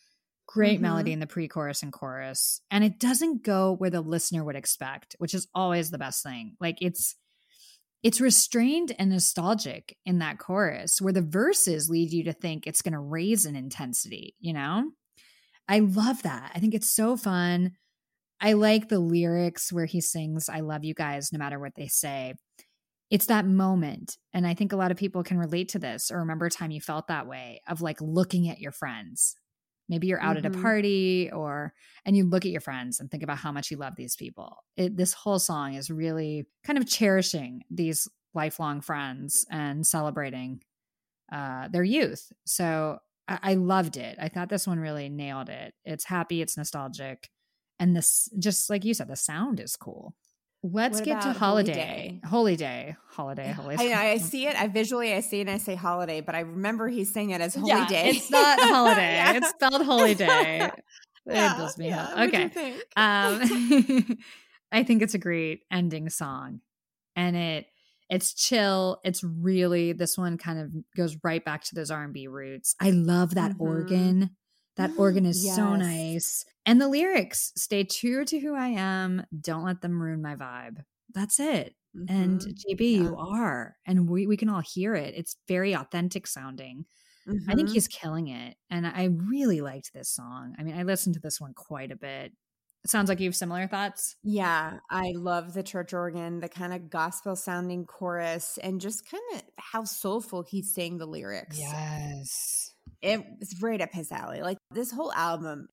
[0.46, 0.82] Great Mhm.
[0.82, 2.62] melody in the pre-chorus and chorus.
[2.70, 6.56] And it doesn't go where the listener would expect, which is always the best thing.
[6.60, 7.16] Like it's
[8.02, 12.82] it's restrained and nostalgic in that chorus where the verses lead you to think it's
[12.82, 14.92] going to raise in intensity, you know?
[15.68, 16.52] I love that.
[16.54, 17.76] I think it's so fun.
[18.40, 21.88] I like the lyrics where he sings, I love you guys no matter what they
[21.88, 22.34] say.
[23.10, 24.16] It's that moment.
[24.34, 26.70] And I think a lot of people can relate to this or remember a time
[26.70, 29.34] you felt that way of like looking at your friends.
[29.88, 30.60] Maybe you're out at a Mhm.
[30.62, 31.72] party or,
[32.04, 34.58] and you look at your friends and think about how much you love these people.
[34.76, 40.60] It, this whole song is really kind of cherishing these lifelong friends and celebrating
[41.32, 42.30] uh, their youth.
[42.46, 44.18] So I, I loved it.
[44.20, 45.74] I thought this one really nailed it.
[45.84, 47.30] It's happy, it's nostalgic,
[47.78, 50.14] and this just like you said, the sound is cool.
[50.62, 51.72] Let's What get to holiday.
[51.72, 52.20] Holiday?
[52.26, 53.76] Holy day, holiday, holy.
[53.76, 54.56] I, I see it.
[54.60, 57.40] I visually, I see it, and I say holiday, but I remember he's saying it
[57.40, 58.08] as holy yeah, day.
[58.08, 59.14] It's not holiday.
[59.14, 59.34] Yeah.
[59.34, 60.70] It's spelled holy day.
[61.26, 62.06] Yeah, it does me yeah.
[62.06, 62.24] hell.
[62.28, 62.48] Okay.
[62.48, 62.76] think?
[62.96, 64.18] Um,
[64.72, 66.60] I think it's a great ending song,
[67.16, 67.66] and it
[68.08, 68.98] it's chill.
[69.04, 72.74] It's really this one kind of goes right back to those R and B roots.
[72.80, 73.60] I love that Mhm.
[73.60, 74.30] organ.
[74.78, 79.24] That organ is so nice, and the lyrics stay true to who I am.
[79.40, 80.84] Don't let them ruin my vibe.
[81.14, 81.76] That's it.
[82.08, 82.54] And Mhm.
[82.56, 85.14] JB, you are, and we we can all hear it.
[85.16, 86.86] It's very authentic sounding.
[87.48, 87.74] I think Mhm.
[87.74, 88.56] he's killing it.
[88.70, 90.54] And I really liked this song.
[90.58, 92.34] I mean, I listened to this one quite a bit.
[92.84, 94.16] It sounds like you have similar thoughts.
[94.22, 99.22] Yeah, I love the church organ, the kind of gospel sounding chorus, and just kind
[99.34, 101.74] of how soulful he's saying the lyrics.
[101.74, 102.67] Yes.
[103.02, 104.42] It's right up his alley.
[104.42, 105.68] Like this whole album,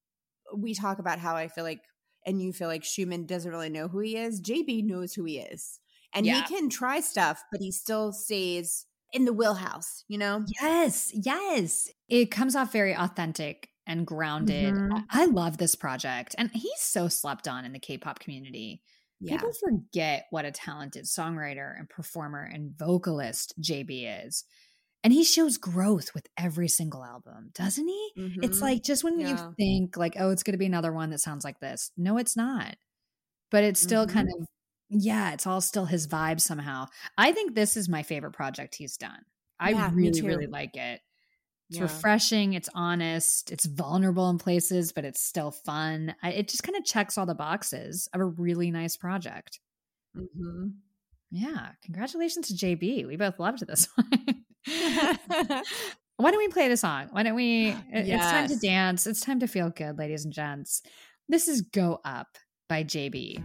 [0.56, 1.82] we talk about how I feel like,
[2.26, 4.42] and you feel like Xiumin doesn't really know who he is.
[4.42, 5.80] JB knows who he is.
[6.14, 6.42] And Yeah.
[6.46, 10.44] he can try stuff, but he still stays in the wheelhouse, you know?
[10.62, 11.12] Yes.
[11.14, 11.90] Yes.
[12.08, 14.74] It comes off very authentic and grounded.
[14.74, 15.06] Mhm.
[15.10, 16.36] I love this project.
[16.38, 18.82] And he's so slept on in the K pop community.
[19.20, 19.38] Yeah.
[19.38, 24.44] People forget what a talented songwriter and performer and vocalist JB is.
[25.06, 28.14] And he shows growth with every single album, doesn't he?
[28.42, 28.64] It's Mhm.
[28.64, 29.28] like just when Yeah.
[29.28, 31.92] you think like, oh, it's going to be another one that sounds like this.
[31.98, 32.78] No, it's not.
[33.52, 34.48] But it's still kind of
[34.90, 36.88] yeah, it's all still his vibe somehow.
[37.18, 39.26] I think this is my favorite project he's done.
[39.60, 41.02] I Yeah, really really like it.
[41.70, 41.82] It's Yeah.
[41.82, 46.16] refreshing, it's honest, it's vulnerable in places, but it's still fun.
[46.24, 49.60] I, it just kind of checks all the boxes of a really nice project.
[50.14, 50.82] Mhm.
[51.32, 53.06] Yeah, congratulations to JB.
[53.06, 54.45] We both loved this one.
[56.18, 57.08] Why don't we play the song?
[57.12, 57.76] Why don't we?
[57.94, 58.24] Yes.
[58.24, 59.08] It's time to dance.
[59.08, 60.82] It's time to feel good, ladies and gents.
[61.30, 62.28] This is Go Up
[62.70, 63.44] by JB.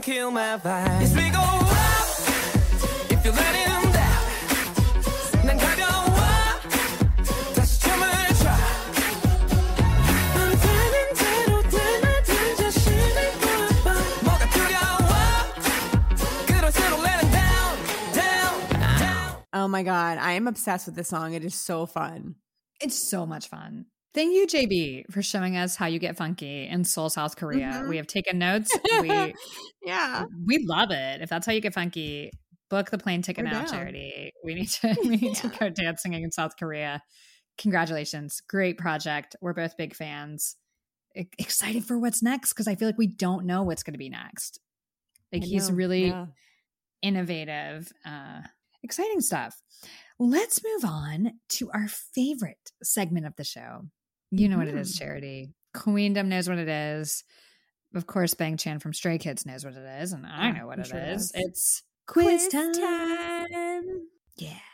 [0.00, 1.00] kill my vibe.
[1.00, 1.99] Yes, we go wild.
[19.70, 20.18] My God.
[20.18, 21.32] I am obsessed with this song.
[21.34, 22.34] It is so fun.
[22.80, 23.86] It's so much fun.
[24.12, 27.70] Thank you, JB, for showing us how you get funky in Seoul, South Korea.
[27.84, 27.88] Mhm.
[27.88, 28.70] We have taken notes.
[29.00, 29.34] We
[29.84, 30.24] Yeah.
[30.46, 31.22] we love it.
[31.22, 32.30] If that's how you get funky,
[32.68, 33.68] book the plane ticket We're now, down.
[33.72, 34.32] charity.
[34.44, 37.02] We need to we need to go dancing in South Korea.
[37.58, 38.40] Congratulations.
[38.48, 39.36] Great project.
[39.40, 40.56] We're both big fans.
[41.16, 43.98] E- excited for what's next because I feel like we don't know what's going to
[43.98, 44.58] be next.
[45.32, 46.26] Like I he's know, really yeah.
[47.02, 48.42] innovative, uh,
[48.82, 49.60] exciting stuff.
[50.18, 53.86] Let's move on to our favorite segment of the show.
[54.30, 54.98] You know what it is, Mhm.
[54.98, 55.54] Charity.
[55.74, 57.24] Queendom knows what it is.
[57.94, 60.66] Of course, Bang Chan from Stray Kids knows what it is, and I Yeah, know
[60.66, 60.90] what I'm it is.
[60.90, 61.32] sure does.
[61.34, 62.72] It's quiz, time.
[62.74, 64.08] time.
[64.36, 64.58] Yeah.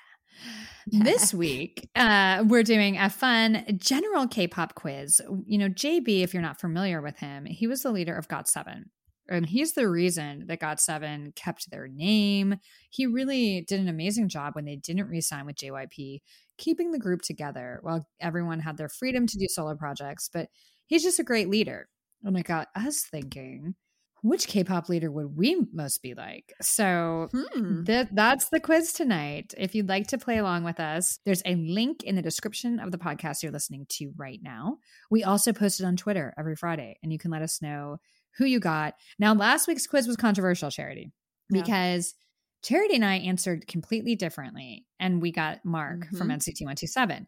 [0.88, 5.20] This week, uh, we're doing a fun general K pop quiz.
[5.46, 8.84] You know, JB, if you're not familiar with him, he was the leader of GOT7.
[9.28, 12.56] And he's the reason that GOT7 kept their name.
[12.90, 16.20] He really did an amazing job when they didn't re sign with JYP,
[16.58, 20.28] keeping the group together while everyone had their freedom to do solo projects.
[20.32, 20.48] But
[20.86, 21.88] he's just a great leader.
[22.22, 23.74] And it got us thinking
[24.22, 26.52] which K-pop leader would we most be like?
[26.60, 27.84] So Hmm.
[27.84, 29.54] th- that's the quiz tonight.
[29.56, 32.90] If you'd like to play along with us, there's a link in the description of
[32.90, 34.78] the podcast you're listening to right now.
[35.10, 37.98] We also post it on Twitter every Friday, and you can let us know
[38.38, 38.94] who you got.
[39.18, 41.12] Now, last week's quiz was controversial, Charity,
[41.50, 41.60] Yeah.
[41.62, 42.14] because
[42.62, 47.26] Charity and I answered completely differently, and we got Mark from NCT 127.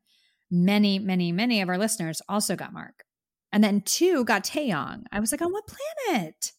[0.51, 3.05] Many, many, many of our listeners also got Mark.
[3.53, 5.05] And then two got Taeyong.
[5.12, 5.64] I was like, on what
[6.07, 6.53] planet?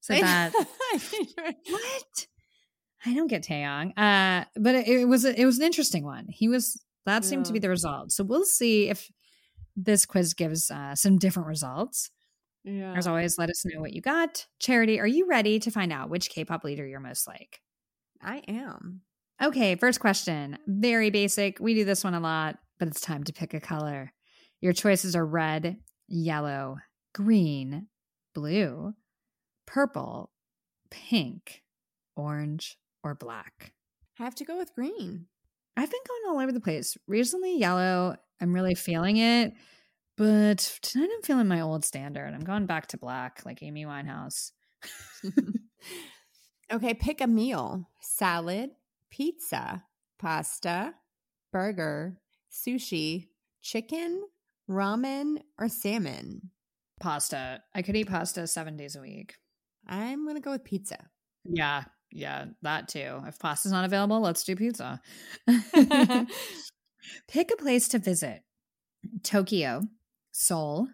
[0.00, 0.52] So that
[1.68, 2.26] what?
[3.06, 3.92] I don't get Taeyong.
[3.96, 6.26] Uh, but it, it was a, it was an interesting one.
[6.28, 8.12] He was that seemed to be the result.
[8.12, 9.10] So we'll see if
[9.76, 12.10] this quiz gives uh, some different results.
[12.64, 12.94] Yeah.
[12.96, 14.46] As always, let us know what you got.
[14.58, 17.60] Charity, are you ready to find out which K-pop leader you're most like?
[18.22, 19.02] I am.
[19.42, 20.58] Okay, first question.
[20.66, 21.58] Very basic.
[21.58, 24.12] We do this one a lot, but it's time to pick a color.
[24.60, 26.76] Your choices are red, yellow,
[27.14, 27.88] green,
[28.34, 28.92] blue,
[29.66, 30.30] purple,
[30.90, 31.62] pink,
[32.14, 33.72] orange, or black.
[34.20, 35.26] I have to go with green.
[35.76, 36.96] I've been going all over the place.
[37.08, 39.54] Recently, yellow, I'm really feeling it.
[40.22, 42.32] But tonight I'm feeling my old standard.
[42.32, 44.52] I'm going back to black, like Amy Winehouse.
[46.72, 48.70] okay, pick a meal salad,
[49.10, 49.82] pizza,
[50.20, 50.94] pasta,
[51.50, 52.20] burger,
[52.52, 53.30] sushi,
[53.62, 54.22] chicken,
[54.70, 56.50] ramen, or salmon.
[57.00, 57.60] Pasta.
[57.74, 59.38] I could eat pasta seven days a week.
[59.88, 61.04] I'm going to go with pizza.
[61.42, 61.82] Yeah,
[62.12, 63.22] yeah, that too.
[63.26, 65.00] If pasta's not available, let's do pizza.
[67.26, 68.44] Pick a place to visit
[69.24, 69.82] Tokyo,
[70.32, 70.88] Seoul,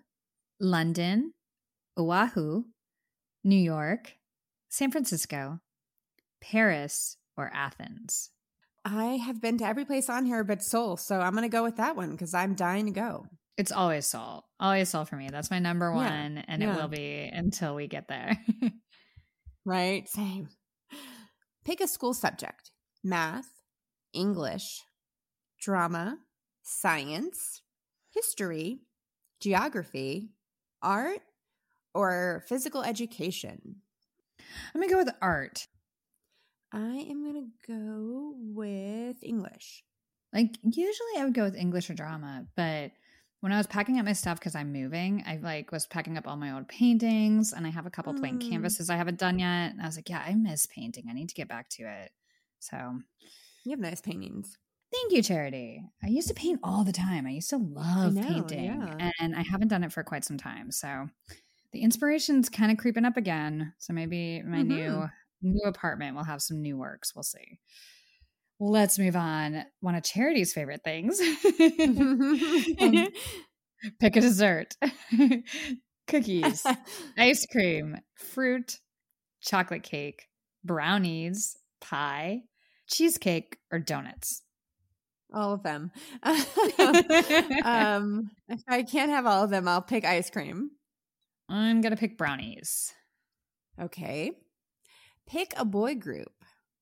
[0.60, 1.32] London,
[1.96, 2.64] Oahu,
[3.44, 4.14] New York,
[4.68, 5.60] San Francisco,
[6.40, 8.30] Paris, or Athens.
[8.84, 11.62] I have been to every place on here but Seoul, so I'm going to go
[11.62, 13.26] with that one because I'm dying to go.
[13.56, 14.44] It's always Seoul.
[14.60, 15.28] Always Seoul for me.
[15.30, 18.36] That's my number Yeah, one, and it will be until we get there.
[19.64, 20.08] Right?
[20.08, 20.48] Same.
[21.66, 22.70] Pick a school subject
[23.04, 23.50] math,
[24.14, 24.80] English,
[25.60, 26.16] drama,
[26.62, 27.60] science,
[28.14, 28.80] history,
[29.40, 30.30] geography,
[30.82, 31.20] art,
[31.94, 33.76] or physical education.
[34.74, 35.66] I'm gonna go with art.
[36.72, 37.34] I am going
[37.66, 39.82] to go with English.
[40.34, 42.92] Like usually I would go with English or drama, but
[43.40, 46.28] when I was packing up my stuff because I'm moving, I like was packing up
[46.28, 48.50] all my old paintings and I have a couple blank Mm.
[48.50, 49.72] canvases I haven't done yet.
[49.72, 51.06] And I was like, yeah, I miss painting.
[51.08, 52.10] I need to get back to it.
[52.58, 53.00] So
[53.64, 54.58] You have nice paintings.
[54.92, 55.82] Thank you, Charity.
[56.02, 57.26] I used to paint all the time.
[57.26, 58.64] I used to love know, painting
[58.98, 59.10] yeah.
[59.20, 60.70] and I haven't done it for quite some time.
[60.70, 61.08] So
[61.72, 63.74] the inspiration's kind of creeping up again.
[63.78, 65.10] So maybe my new Mhm.
[65.42, 67.14] new apartment will have some new works.
[67.14, 67.60] We'll see.
[68.60, 69.64] Let's move on.
[69.80, 71.20] One of Charity's favorite things.
[72.80, 73.08] Um,
[74.00, 74.74] pick a dessert.
[76.08, 76.66] Cookies,
[77.16, 78.78] ice cream, fruit,
[79.40, 80.26] chocolate cake,
[80.64, 82.40] brownies, pie,
[82.88, 84.42] cheesecake, or donuts.
[85.32, 85.90] All of them.
[87.64, 90.70] um, if I can't have all of them, I'll pick ice cream.
[91.48, 92.92] I'm going to pick brownies.
[93.80, 94.32] Okay.
[95.26, 96.32] Pick a boy group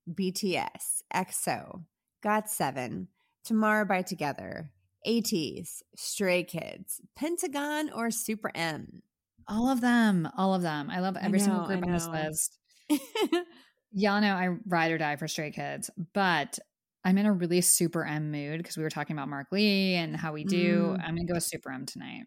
[0.09, 1.85] BTS, EXO,
[2.25, 3.07] GOT7,
[3.45, 4.71] Tomorrow by Together,
[5.07, 9.03] ATEEZ, Stray Kids, Pentagon, or Super M.
[9.49, 10.29] All of them.
[10.37, 10.91] All of them.
[10.91, 12.59] I love I every single group on this list.
[13.93, 16.59] Y'all know I ride or die for Stray Kids, but
[17.07, 20.17] I'm in a really Super M mood because we were talking about Mark Lee and
[20.17, 20.97] how we do.
[20.99, 21.09] Mm.
[21.09, 22.25] I'm to go Super M tonight.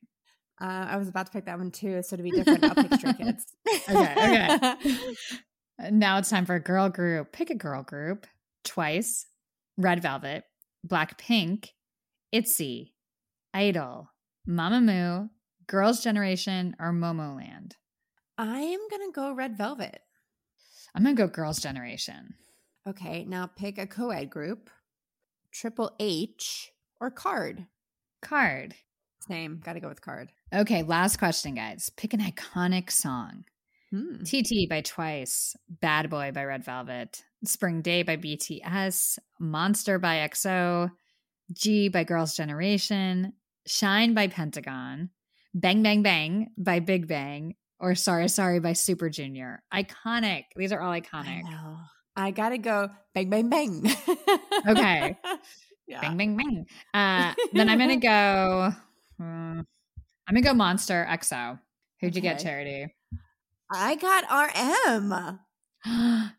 [0.62, 2.94] Uh, I was about to pick that one too, so to be different, I'll pick
[2.94, 3.46] Stray Kids.
[3.90, 4.14] Okay,
[4.58, 4.76] okay.
[5.82, 7.32] Uh, Now it's time for a girl group.
[7.32, 8.28] Pick a girl group.
[8.66, 9.26] Twice,
[9.78, 10.44] Red Velvet,
[10.86, 11.70] Blackpink,
[12.34, 12.92] ITZY,
[13.54, 14.10] Idol,
[14.46, 15.30] Mamamoo,
[15.68, 17.74] Girls' Generation, or Momoland.
[18.38, 20.02] I am gonna go Red Velvet.
[20.94, 22.34] I'm gonna go Girls' Generation.
[22.90, 24.70] Okay, now pick a co-ed group,
[25.54, 27.68] Triple H or KARD.
[28.24, 28.74] KARD.
[29.28, 30.30] Same, got to go with KARD.
[30.54, 31.92] Okay, last question, guys.
[31.98, 33.44] Pick an iconic song.
[33.92, 34.24] Hmm.
[34.24, 40.90] TT by Twice, Bad Boy by Red Velvet, Spring Day by BTS, Monster by EXO,
[41.54, 43.34] Gee by Girls' Generation,
[43.68, 45.10] Shine by Pentagon,
[45.54, 49.64] Bang Bang Bang by Big Bang, or Sorry Sorry by Super Junior.
[49.74, 50.44] Iconic.
[50.56, 51.44] These are all I iconic.
[51.44, 51.78] know.
[52.20, 53.86] I gotta go bang bang bang.
[54.68, 55.18] Okay.
[55.88, 56.02] yeah.
[56.02, 56.66] Bang, bang, bang.
[56.94, 58.72] Uh, then I'm gonna go.
[59.18, 59.66] hmm, I'm
[60.28, 61.60] gonna go Monster EXO.
[62.02, 62.94] Who'd you get, Charity?
[63.72, 65.40] I got RM.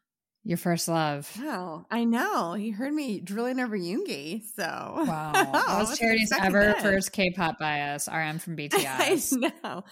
[0.45, 1.31] Your first love.
[1.39, 2.55] Wow, I know.
[2.55, 4.63] He heard me drilling over Yoongi, so
[5.07, 6.81] Wow, that was Charity's ever that.
[6.83, 8.09] first K-pop bias.
[8.09, 9.35] RM from BTS.
[9.35, 9.85] I know.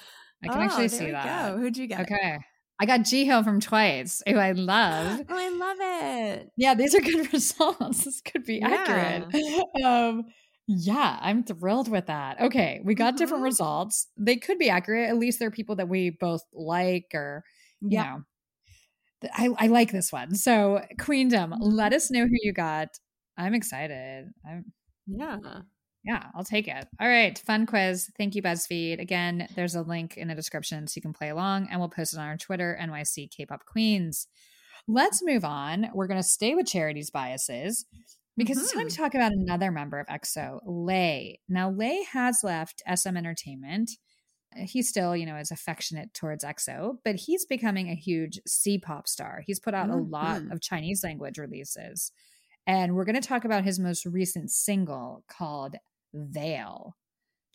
[0.42, 1.50] I can Oh, actually see that.
[1.52, 1.58] go.
[1.58, 2.00] Who'd you get?
[2.00, 2.38] Okay,
[2.80, 5.20] I got Jihyo from Twice, who I love.
[5.28, 6.50] Oh, I love it.
[6.56, 8.04] Yeah, these are good results.
[8.04, 8.66] This could be Yeah.
[8.66, 9.24] accurate.
[9.84, 10.24] Um,
[10.66, 12.40] yeah, I'm thrilled with that.
[12.40, 13.44] Okay, we got different Mhm.
[13.44, 14.06] results.
[14.16, 15.08] They could be accurate.
[15.08, 17.42] At least they're people that we both like, or
[17.88, 18.04] you Yeah.
[18.04, 18.24] know,
[19.34, 20.34] I I like this one.
[20.34, 21.62] So, Queendom, Mm-hmm.
[21.62, 22.88] let us know who you got.
[23.36, 24.30] I'm excited.
[24.46, 24.72] I'm
[25.06, 25.38] Yeah.
[26.04, 26.86] Yeah, I'll take it.
[27.00, 28.10] All right, fun quiz.
[28.16, 29.00] Thank you, BuzzFeed.
[29.00, 32.14] Again, there's a link in the description so you can play along, and we'll post
[32.14, 34.26] it on our Twitter, NYC K-pop Queens.
[34.86, 35.90] Let's move on.
[35.92, 37.84] We're going to stay with charities biases
[38.36, 41.40] because it's time to talk about another member of EXO, Lay.
[41.48, 43.90] Now, Lay has left SM Entertainment.
[44.56, 49.42] He still, you know, is affectionate towards EXO, but he's becoming a huge C-pop star.
[49.44, 50.52] He's put out a lot Mhm.
[50.52, 52.12] of Chinese language releases.
[52.68, 55.76] And we're going to talk about his most recent single called
[56.12, 56.94] Veil.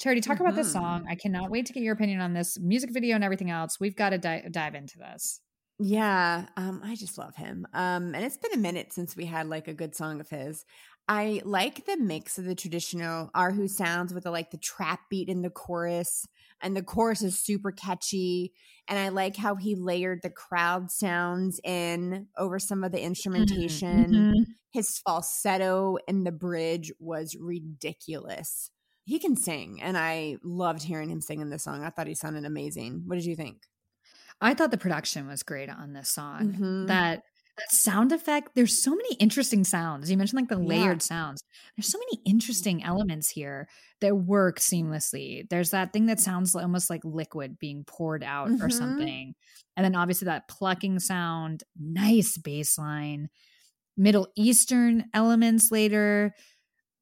[0.02, 0.74] Charity, talk about this Mhm.
[0.74, 1.06] song.
[1.08, 3.80] I cannot wait to get your opinion on this music video and everything else.
[3.80, 5.40] We've got to di- dive into this.
[5.80, 7.68] Yeah, um, I just love him.
[7.74, 10.66] Um, and it's been a minute since we had like a good song of his.
[11.10, 15.28] I like the mix of the traditional erhu sounds with the like the trap beat
[15.28, 16.26] in the chorus,
[16.62, 18.54] and the chorus is super catchy.
[18.88, 24.30] And I like how he layered the crowd sounds in over some of the instrumentation.
[24.36, 24.56] Mhm.
[24.72, 28.72] His falsetto in the bridge was ridiculous.
[29.06, 31.84] He can sing, and I loved hearing him sing in this song.
[31.84, 33.04] I thought he sounded amazing.
[33.08, 33.64] What did you think?
[34.42, 36.60] I thought the production was great on this song.
[36.60, 36.88] Mhm.
[36.88, 37.24] That
[37.58, 40.10] that sound effect, there's so many interesting sounds.
[40.10, 40.64] You mentioned like the Yeah.
[40.64, 41.44] layered sounds.
[41.78, 43.68] There's so many interesting elements here
[44.02, 45.48] that work seamlessly.
[45.50, 48.72] There's that thing that sounds almost like liquid being poured out or Mhm.
[48.72, 49.36] something.
[49.78, 53.30] And then obviously that plucking sound, nice bass line,
[53.98, 56.34] Middle Eastern elements later,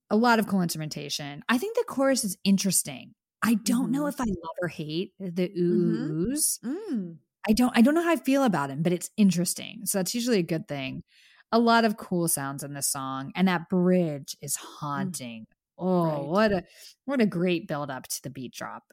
[0.09, 1.43] a lot of cool instrumentation.
[1.49, 3.15] I think the chorus is interesting.
[3.43, 4.07] I don't know Mhm.
[4.07, 6.15] if I love or hate the Mhm.
[6.29, 6.59] oohs.
[6.63, 7.19] Mm.
[7.47, 9.81] I don't I don't know how I feel about him, but it's interesting.
[9.85, 11.03] So that's usually a good thing.
[11.51, 14.61] A lot of cool sounds in this song, and that bridge is mm.
[14.79, 15.47] haunting.
[15.77, 16.23] Oh, Right.
[16.27, 16.63] what a
[17.05, 18.83] what a great build up to the beat drop.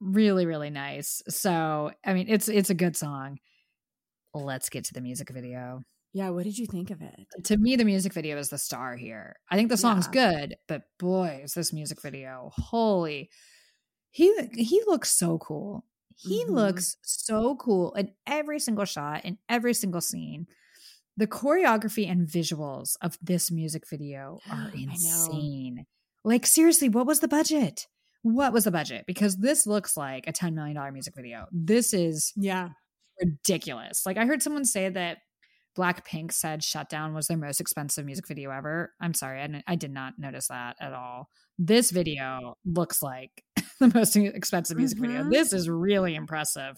[0.00, 1.22] Really, really nice.
[1.28, 3.38] So I mean it's it's a good song.
[4.34, 5.82] Let's get to the music video.
[6.12, 7.26] Yeah, what did you think of it?
[7.44, 9.36] To me, the music video is the star here.
[9.50, 10.32] I think the song's Yeah.
[10.46, 13.30] good, but boy, is this music video holy.
[14.10, 15.84] He he looks so cool.
[16.16, 16.50] He Mhm.
[16.50, 20.46] looks so cool in every single shot, in every single scene.
[21.16, 25.86] The choreography and visuals of this music video are insane.
[26.24, 27.86] Like, seriously, what was the budget?
[28.22, 29.04] What was the budget?
[29.06, 31.46] Because this looks like a $10 million music video.
[31.52, 32.70] This is Yeah.
[33.20, 34.06] ridiculous.
[34.06, 35.18] Like I heard someone say that
[35.76, 38.94] Blackpink said Shutdown was their most expensive music video ever.
[39.00, 41.28] I'm sorry, I, I did not notice that at all.
[41.58, 43.44] This video looks like
[43.88, 45.22] the most expensive music video.
[45.24, 45.30] Mhm.
[45.30, 46.76] This is really impressive.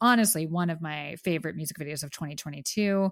[0.00, 3.10] Honestly, one of my favorite music videos of 2022.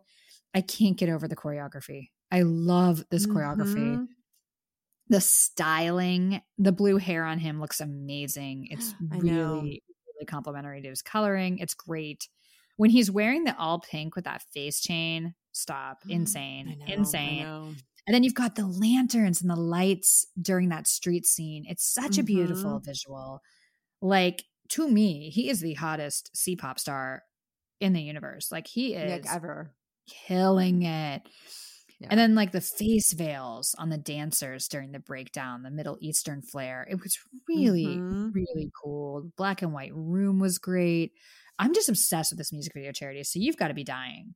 [0.55, 2.09] I can't get over the choreography.
[2.33, 3.97] I love this choreography.
[3.99, 4.07] Mhm.
[5.09, 8.69] The styling, the blue hair on him looks amazing.
[8.71, 11.59] It's really, really complimentary to his coloring.
[11.59, 12.29] It's great.
[12.77, 15.99] When he's wearing the all pink with that face chain, stop.
[16.09, 16.79] Insane.
[16.79, 17.77] know, Insane.
[18.11, 21.63] And then you've got the lanterns and the lights during that street scene.
[21.69, 23.41] It's such a beautiful visual.
[24.03, 27.23] Like, to me, he is the hottest C pop star
[27.79, 28.51] in the universe.
[28.51, 29.77] Like, he is Like ever.
[30.27, 31.23] killing it.
[32.01, 32.09] Yeah.
[32.11, 36.43] And then like the face veils on the dancers during the breakdown, the Middle Eastern
[36.43, 36.89] flair.
[36.91, 38.35] It was really, Mhm.
[38.35, 39.31] really cool.
[39.37, 41.13] Black and white room was great.
[41.61, 43.23] I'm just obsessed with this music video charity.
[43.23, 44.35] So you've got to be dying.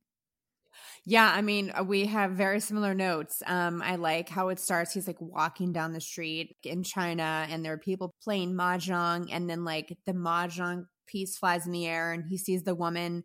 [1.07, 3.43] Yeah, I mean, uh, we have very similar notes.
[3.45, 4.91] Um, I like how it starts.
[4.93, 9.47] He's like walking down the street in China, and there are people playing mahjong, and
[9.47, 13.23] then like the mahjong piece flies in the air, and he sees the woman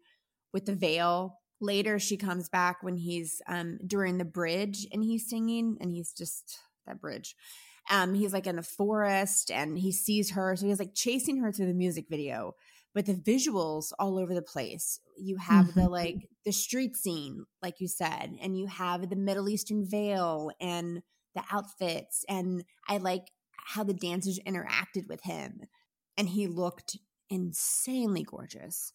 [0.53, 1.39] with the veil.
[1.61, 6.13] Later, she comes back when he's um during the bridge, and he's singing, and he's
[6.13, 7.35] just that bridge.
[7.91, 11.51] Um, he's like in the forest, and he sees her, so he's like chasing her
[11.51, 12.55] through the music video
[12.95, 15.01] but the visuals all over the place.
[15.17, 15.89] You have the Mhm.
[15.89, 21.03] like the street scene, like you said, and you have the Middle Eastern veil and
[21.35, 22.25] the outfits.
[22.29, 25.63] And I like how the dancers interacted with him.
[26.17, 26.99] And he looked
[27.31, 28.93] insanely gorgeous.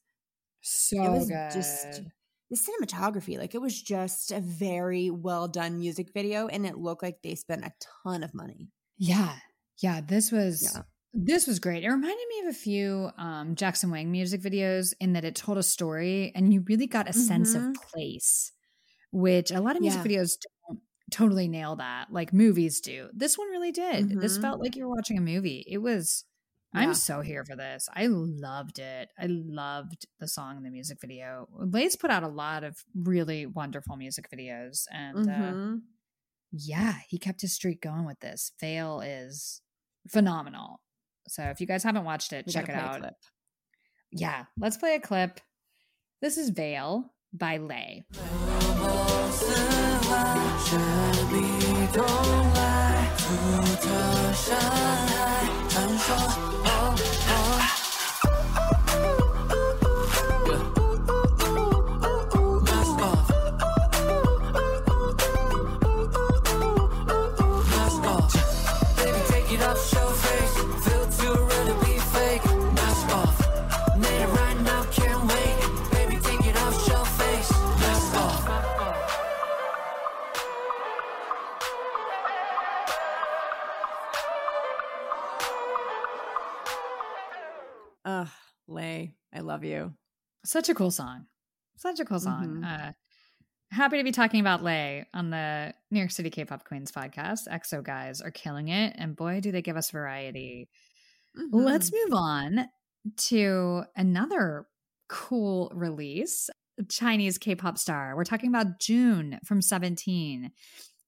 [0.62, 1.36] So it was good.
[1.48, 2.02] just
[2.50, 7.04] the cinematography, like it was just a very well done music video, and it looked
[7.04, 7.74] like they spent a
[8.04, 8.72] ton of money.
[8.98, 9.40] Yeah.
[9.82, 10.02] Yeah.
[10.02, 10.84] This was Yeah.
[11.18, 11.84] This was great.
[11.86, 15.58] It reminded me of a few um Jackson Wang music videos in that it told
[15.58, 17.76] a story and you really got a sense of Mhm.
[17.76, 18.52] place,
[19.12, 20.06] which a lot of music Yeah.
[20.06, 20.38] videos
[20.68, 23.10] don't totally nail that, like movies do.
[23.14, 24.10] This one really did.
[24.22, 24.42] This Mhm.
[24.42, 25.64] felt like you were watching a movie.
[25.68, 26.26] It was
[26.74, 26.82] Yeah.
[26.82, 27.88] I'm so here for this.
[27.94, 29.10] I loved it.
[29.18, 31.48] I loved the song and the music video.
[31.54, 35.84] Lay's put out a lot of really wonderful music videos and uh Mhm.
[36.52, 38.52] yeah, he kept his streak going with this.
[38.60, 39.62] Veil is
[40.10, 40.82] phenomenal.
[41.28, 43.14] So if you guys haven't watched it, We check it gotta play a out.
[44.12, 45.40] Yeah, let's play a clip.
[46.22, 48.06] This is Veil by Lay.
[89.46, 89.94] Love you.
[90.44, 91.26] Such a cool song.
[91.78, 92.62] Such a cool song.
[92.64, 92.66] Mhm.
[92.90, 92.92] Uh,
[93.72, 97.48] happy to be talking about Lay on the New York City K-pop Queens podcast.
[97.50, 100.70] EXO guys are killing it, and boy, do they give us variety.
[101.52, 101.94] Let's Mhm.
[102.06, 102.70] move on
[103.18, 104.68] to another
[105.10, 106.50] cool release.
[106.90, 108.16] Chinese K-pop star.
[108.16, 110.52] We're talking about Jun from 17.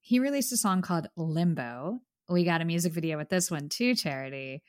[0.01, 1.99] He released a song called Limbo.
[2.29, 4.61] We got a music video with this one too, Charity.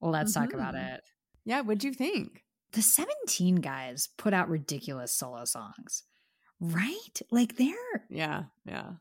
[0.00, 0.94] Well, let's talk about Mhm.
[0.96, 1.04] it.
[1.44, 2.44] Yeah, what'd you think?
[2.72, 6.04] The 17 guys put out ridiculous solo songs.
[6.60, 7.20] Right?
[7.30, 8.92] Like they're Yeah, yeah.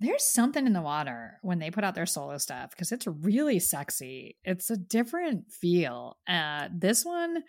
[0.00, 3.60] there's something in the water when they put out their solo stuff because it's really
[3.60, 4.36] sexy.
[4.44, 6.18] It's a different feel.
[6.28, 7.42] Uh, this one,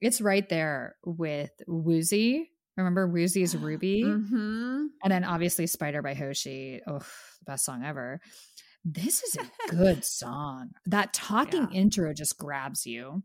[0.00, 2.48] it's right there with Woozi.
[2.76, 4.02] Remember Woozi's Ruby?
[4.02, 6.80] hmm And then obviously Spider by Hoshi.
[6.86, 7.04] Oh, the
[7.46, 8.20] best song ever.
[8.84, 10.70] This is a good song.
[10.86, 11.78] That talking Yeah.
[11.80, 13.22] intro just grabs you.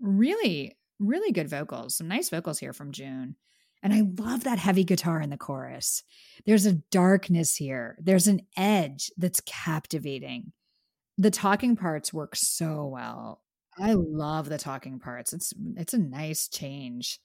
[0.00, 1.96] Really, really good vocals.
[1.96, 3.36] Some nice vocals here from Jun.
[3.82, 6.04] And I love that heavy guitar in the chorus.
[6.46, 10.52] There's a darkness here, there's an edge that's captivating.
[11.18, 13.42] The talking parts work so well.
[13.78, 15.32] I love the talking parts.
[15.32, 17.18] It's it's a nice change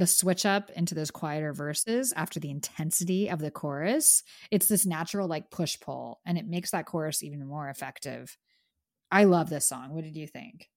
[0.00, 4.86] the switch up into those quieter verses after the intensity of the chorus, it's this
[4.86, 8.36] natural like push pull and it makes that chorus even more effective.
[9.10, 9.92] I love this song.
[9.92, 10.68] What did you think?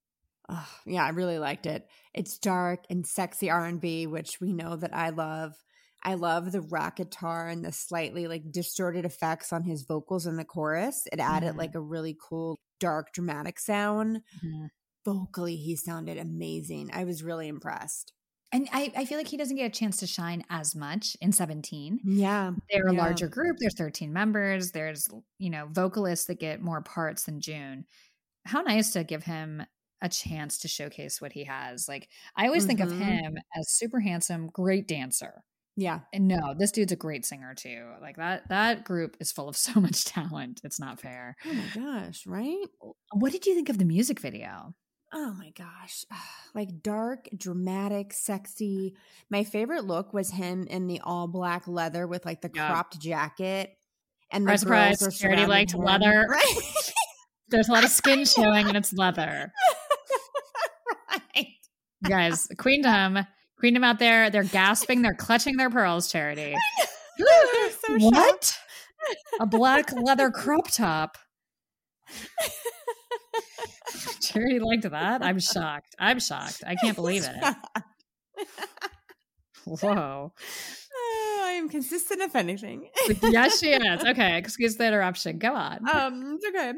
[0.50, 1.88] Oh, yeah, I really liked it.
[2.14, 5.54] It's dark and sexy R&B, which we know that I love.
[6.04, 10.36] I love the rock guitar and the slightly like distorted effects on his vocals in
[10.36, 11.08] the chorus.
[11.14, 11.58] It added Mhm.
[11.58, 14.22] like a really cool dark dramatic sound.
[15.06, 16.90] Vocally, he sounded amazing.
[16.94, 18.14] I was really impressed.
[18.52, 21.32] And I, I feel like he doesn't get a chance to shine as much in
[21.32, 22.00] 17.
[22.04, 22.52] Yeah.
[22.70, 23.02] They're a Yeah.
[23.02, 23.58] larger group.
[23.60, 24.72] There's 13 members.
[24.72, 25.08] There's,
[25.40, 27.86] you know, vocalists that get more parts than Jun.
[28.46, 29.64] How nice to give him
[30.04, 31.88] a chance to showcase what he has.
[31.88, 33.00] Like, I always think of Mhm.
[33.00, 35.44] him as super handsome, great dancer.
[35.76, 36.02] Yeah.
[36.14, 37.90] And no, this dude's a great singer too.
[38.00, 40.62] Like that that group is full of so much talent.
[40.64, 41.36] It's not fair.
[41.46, 42.68] Oh my gosh, right?
[43.14, 44.76] What did you think of the music video?
[45.12, 46.06] Oh my gosh.
[46.56, 48.94] Like dark, dramatic, sexy.
[49.32, 52.68] My favorite look was him in the all black leather with like the Yeah.
[52.68, 53.76] cropped jacket.
[54.32, 55.08] And Surprise, the girls surprise.
[55.08, 55.80] are surrounding liked him.
[55.82, 56.28] leather.
[56.30, 56.92] Right.
[57.50, 59.52] There's a lot of skin showing and it's leather.
[62.04, 63.26] Guys, Queendom,
[63.60, 66.56] Queendom out there, they're gasping, they're clutching their pearls, Charity.
[67.86, 68.58] So what?
[69.40, 71.16] A black leather crop top.
[74.22, 75.24] Charity liked that.
[75.24, 75.96] I'm shocked.
[76.00, 76.64] I'm shocked.
[76.66, 77.56] I can't believe it.
[79.66, 80.34] Whoa.
[80.96, 82.90] Oh, I am consistent if anything.
[83.22, 84.04] Yes, she is.
[84.04, 85.38] Okay, excuse the interruption.
[85.38, 85.88] Go on.
[85.88, 86.74] um, it's okay.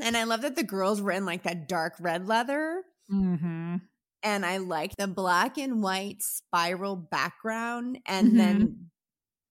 [0.00, 2.82] And I love that the girls were in like that dark red leather.
[3.12, 3.76] Mm-hmm.
[4.24, 8.00] And I like the black and white spiral background.
[8.06, 8.38] And Mhm.
[8.40, 8.90] then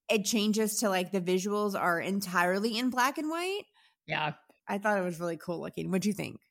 [0.10, 3.66] it changes to like the visuals are entirely in black and white.
[4.06, 4.34] Yeah.
[4.68, 5.90] I thought it was really cool looking.
[5.90, 6.42] What'd you think?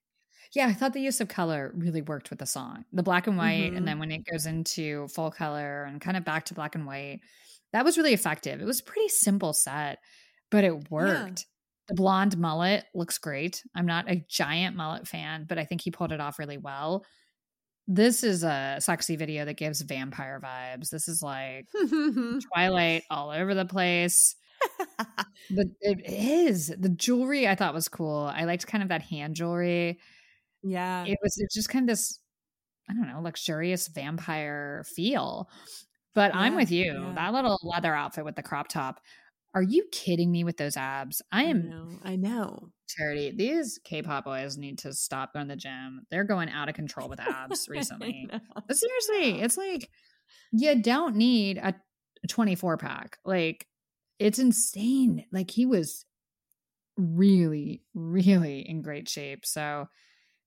[0.54, 2.84] Yeah, I thought the use of color really worked with the song.
[2.92, 3.76] The black and white, Mhm.
[3.76, 6.86] and then when it goes into full color and kind of back to black and
[6.86, 7.20] white,
[7.72, 8.60] that was really effective.
[8.60, 9.98] It was a pretty simple set,
[10.50, 11.46] but it worked.
[11.88, 13.62] The blonde mullet looks great.
[13.74, 17.04] I'm not a giant mullet fan, but I think he pulled it off really well.
[17.88, 20.90] This is a sexy video that gives vampire vibes.
[20.90, 21.66] This is like
[22.52, 24.36] Twilight all over the place.
[24.98, 28.30] but it is the jewelry I thought was cool.
[28.32, 29.98] I liked kind of that hand jewelry.
[30.62, 31.04] yeah.
[31.04, 32.20] It was it's just kind of this,
[32.88, 35.48] I don't know, luxurious vampire feel.
[36.14, 36.92] But I'm with you.
[36.92, 37.12] yeah.
[37.14, 39.00] That little leather outfit with the crop top.
[39.54, 41.20] Are you kidding me with those abs?
[41.30, 41.98] I I am know.
[42.02, 42.70] I know.
[42.88, 43.32] charity.
[43.36, 46.06] These K-pop boys need to stop going to the gym.
[46.10, 48.28] They're going out of control with abs recently.
[48.70, 49.90] Seriously, it's like
[50.52, 51.74] you don't need a
[52.28, 53.18] 24 pack.
[53.24, 53.66] Like
[54.18, 55.26] it's insane.
[55.32, 56.06] Like he was
[56.96, 59.44] really, really in great shape.
[59.44, 59.88] So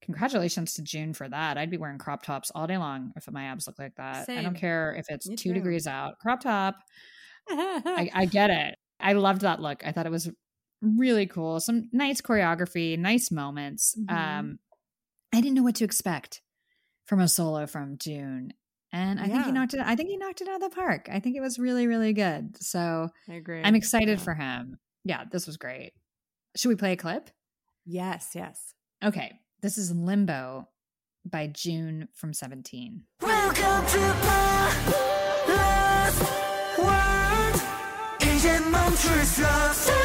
[0.01, 1.58] congratulations to Jun for that.
[1.58, 4.30] I'd be wearing crop tops all day long if my abs look like that.
[4.30, 5.53] I don't care if it's Me two too.
[5.56, 6.18] degrees out.
[6.20, 6.76] Crop top.
[7.49, 8.76] I, I get it.
[9.00, 9.86] I loved that look.
[9.86, 10.30] I thought it was
[10.82, 11.60] really cool.
[11.60, 13.96] Some nice choreography, nice moments.
[14.00, 14.12] Mhm.
[14.12, 14.60] Um,
[15.34, 16.41] I didn't know what to expect
[17.06, 18.54] from a solo from Jun,
[18.91, 19.80] and I think he knocked it.
[19.82, 21.08] I think he knocked it out of the park.
[21.12, 22.62] I think it was really, really good.
[22.64, 23.62] So I agree.
[23.64, 24.24] I'm excited Yeah.
[24.24, 24.80] for him.
[25.04, 25.93] Yeah, this was great.
[26.56, 27.30] Should we play a clip?
[27.86, 28.74] Yes, yes.
[29.04, 30.70] Okay, this is Limbo
[31.26, 33.04] by Jun from Seventeen.
[33.22, 35.12] Welcome to my
[39.16, 40.05] polícia.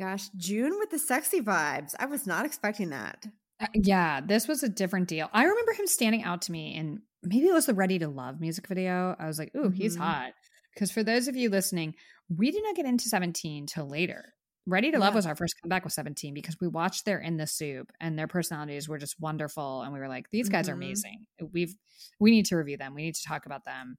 [0.00, 0.30] Gosh.
[0.36, 1.94] Jun with the sexy vibes.
[1.98, 3.26] I was not expecting that.
[3.60, 5.28] Uh, yeah, this was a different deal.
[5.34, 8.40] I remember him standing out to me, and maybe it was the Ready to Love
[8.40, 9.14] music video.
[9.18, 10.00] I was like, ooh, he's Mhm.
[10.00, 10.32] hot.
[10.74, 11.94] Because for those of you listening,
[12.34, 14.32] we did not get into 17 till later.
[14.66, 17.46] Ready to Love was our first comeback with 17 because we watched their In the
[17.46, 19.82] SOOP and their personalities were just wonderful.
[19.82, 20.76] And we were like, these guys are Mhm.
[20.76, 21.26] amazing.
[21.52, 21.74] We've
[22.20, 22.94] we need to review them.
[22.94, 23.98] We need to talk about them.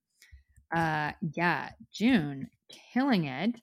[0.73, 2.49] Uh yeah, June,
[2.93, 3.59] killing it.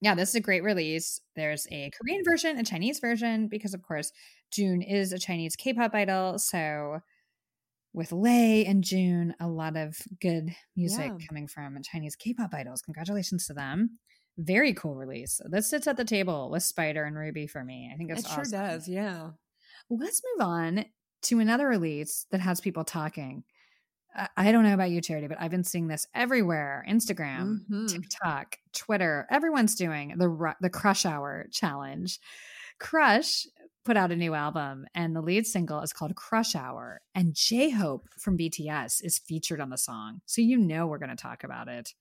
[0.00, 1.20] Yeah, this is a great release.
[1.36, 4.12] There's a Korean version, a Chinese version, because of course
[4.52, 6.38] Jun is a Chinese K-pop idol.
[6.38, 6.98] So
[7.94, 11.26] with Lay and Jun, a lot of good music Yeah.
[11.26, 12.82] coming from Chinese K-pop idols.
[12.82, 13.98] Congratulations to them.
[14.36, 15.40] Very cool release.
[15.50, 17.90] This sits at the table with Spider and Ruby for me.
[17.92, 18.86] I think it's it sure does.
[18.86, 19.30] Yeah.
[19.88, 20.84] Let's move on
[21.22, 23.44] to another release that has people talking.
[24.36, 27.88] I- don't know about you, Charity, but I've been seeing this everywhere: Instagram, Mhm.
[27.92, 29.26] TikTok, Twitter.
[29.30, 32.18] Everyone's doing the the Crush Hour challenge.
[32.78, 33.46] Crush
[33.84, 37.00] put out a new album, and the lead single is called Crush Hour.
[37.14, 41.10] And J Hope from BTS is featured on the song, so you know we're going
[41.10, 41.94] to talk about it.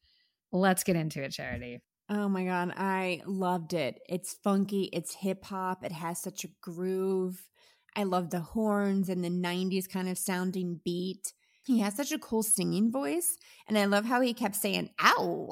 [0.51, 1.81] Let's get into it, Charity.
[2.09, 3.99] Oh my god, I loved it.
[4.07, 7.47] It's funky, it's hip hop, it has such a groove.
[7.95, 11.33] I love the horns and the 90s kind of sounding beat.
[11.65, 13.37] He has such a cool singing voice,
[13.67, 15.49] and I love how he kept saying ow.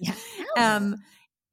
[0.00, 0.14] Yeah.
[0.56, 0.96] um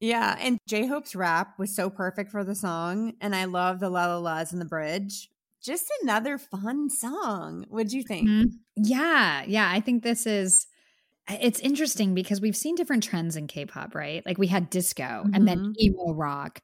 [0.02, 4.08] yeah, and J-Hope's rap was so perfect for the song, and I love the la
[4.08, 5.30] la la's in the bridge.
[5.62, 7.66] Just another fun song.
[7.70, 8.30] What'd you think?
[8.30, 8.46] Mhm.
[8.78, 9.70] Yeah, yeah.
[9.70, 10.68] I think this is
[11.30, 14.26] it's interesting because we've seen different trends in K-pop, right?
[14.26, 16.62] Like we had disco and then emo rock.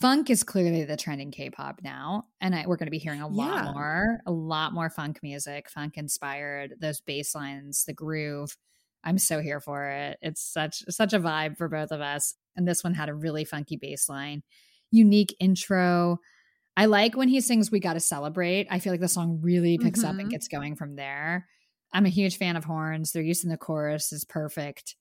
[0.00, 3.22] Funk is clearly the trend in K-pop now, and I, we're going to be hearing
[3.22, 3.72] a lot Yeah.
[3.72, 6.74] more, a lot more funk music, funk inspired.
[6.80, 8.58] Those bass lines, the groove.
[9.04, 10.18] I'm so here for it.
[10.20, 12.34] It's such such a vibe for both of us.
[12.56, 14.42] And this one had a really funky bass line,
[14.90, 16.18] unique intro.
[16.76, 20.04] I like when he sings "We Gotta Celebrate." I feel like the song really picks
[20.04, 20.30] up and Mhm.
[20.30, 21.48] gets going from there.
[21.92, 23.12] I'm a huge fan of horns.
[23.12, 24.96] Their use in the chorus is perfect.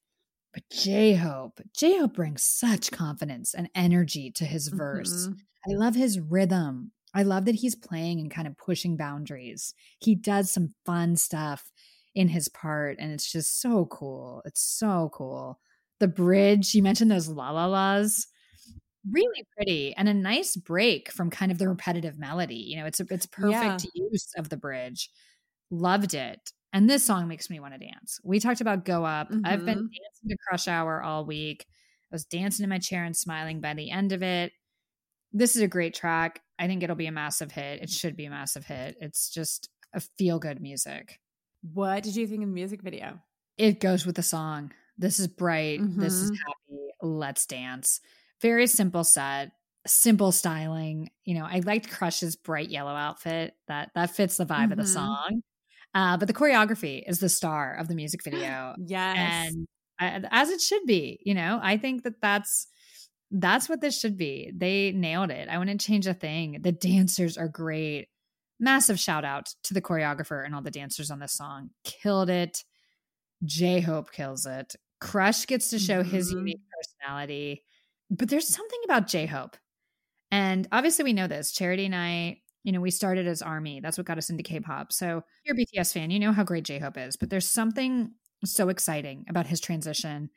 [0.55, 5.27] But J Hope, J Hope brings such confidence and energy to his verse.
[5.27, 5.39] Mhm.
[5.67, 6.93] I love his rhythm.
[7.13, 9.73] I love that he's playing and kind of pushing boundaries.
[9.99, 11.71] He does some fun stuff
[12.15, 14.41] in his part, and it's just so cool.
[14.45, 15.59] It's so cool.
[15.99, 18.27] The bridge, you mentioned those la la las,
[19.11, 22.57] really pretty and a nice break from kind of the repetitive melody.
[22.57, 25.09] You know, it's a, it's perfect use of the bridge.
[25.71, 26.51] Loved it.
[26.75, 28.19] And this song makes me want to dance.
[28.21, 29.29] We talked about Go Up.
[29.45, 29.91] I've been Mhm.
[29.93, 31.65] dancing to Crush Hour all week.
[31.69, 34.51] I was dancing in my chair and smiling by the end of it.
[35.31, 36.41] This is a great track.
[36.59, 37.81] I think it'll be a massive hit.
[37.81, 38.97] It should be a massive hit.
[38.99, 41.21] It's just a feel good music.
[41.61, 43.21] What did you think of the music video?
[43.57, 44.73] It goes with the song.
[44.97, 45.79] This is bright.
[45.81, 46.37] This is Mhm.
[46.37, 46.87] happy.
[47.01, 48.01] Let's dance.
[48.41, 49.53] Very simple set.
[49.87, 51.11] simple styling.
[51.25, 53.55] You know, I liked Crush's bright yellow outfit.
[53.67, 54.87] That that fits the vibe of the Mhm.
[54.93, 55.43] song.
[55.95, 59.15] Uh, but the choreography is the star of the music video, Yes.
[59.17, 59.65] and
[59.99, 61.19] uh, as it should be.
[61.25, 62.67] You know, I think that that's
[63.31, 64.51] that's what this should be.
[64.55, 65.49] They nailed it.
[65.49, 66.59] I wouldn't change a thing.
[66.61, 68.07] The dancers are great.
[68.59, 71.71] Massive shout out to the choreographer and all the dancers on this song.
[71.83, 72.63] Killed it.
[73.43, 74.75] J Hope kills it.
[75.01, 76.37] Crush gets to show his Mhm.
[76.37, 77.63] unique personality.
[78.09, 79.57] But there's something about J Hope.
[80.31, 81.51] And obviously, we know this.
[81.51, 83.79] Charity and I, you know, we started as Army.
[83.79, 84.91] That's what got us into K pop.
[84.91, 87.15] So, if you're a BTS fan, you know how great J Hope is.
[87.15, 88.11] But there's something
[88.43, 90.31] so exciting about his transition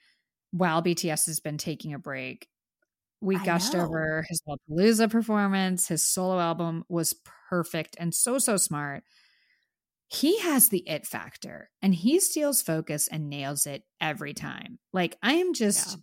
[0.51, 2.47] while BTS has been taking a break.
[3.23, 3.81] We I gushed know.
[3.87, 5.89] over his Lollapalooza performance.
[5.89, 7.15] His solo album was
[7.49, 9.05] perfect and so, so smart.
[10.09, 14.79] He has the it factor and he steals focus and nails it every time.
[14.93, 16.03] Like, I am just, Yeah.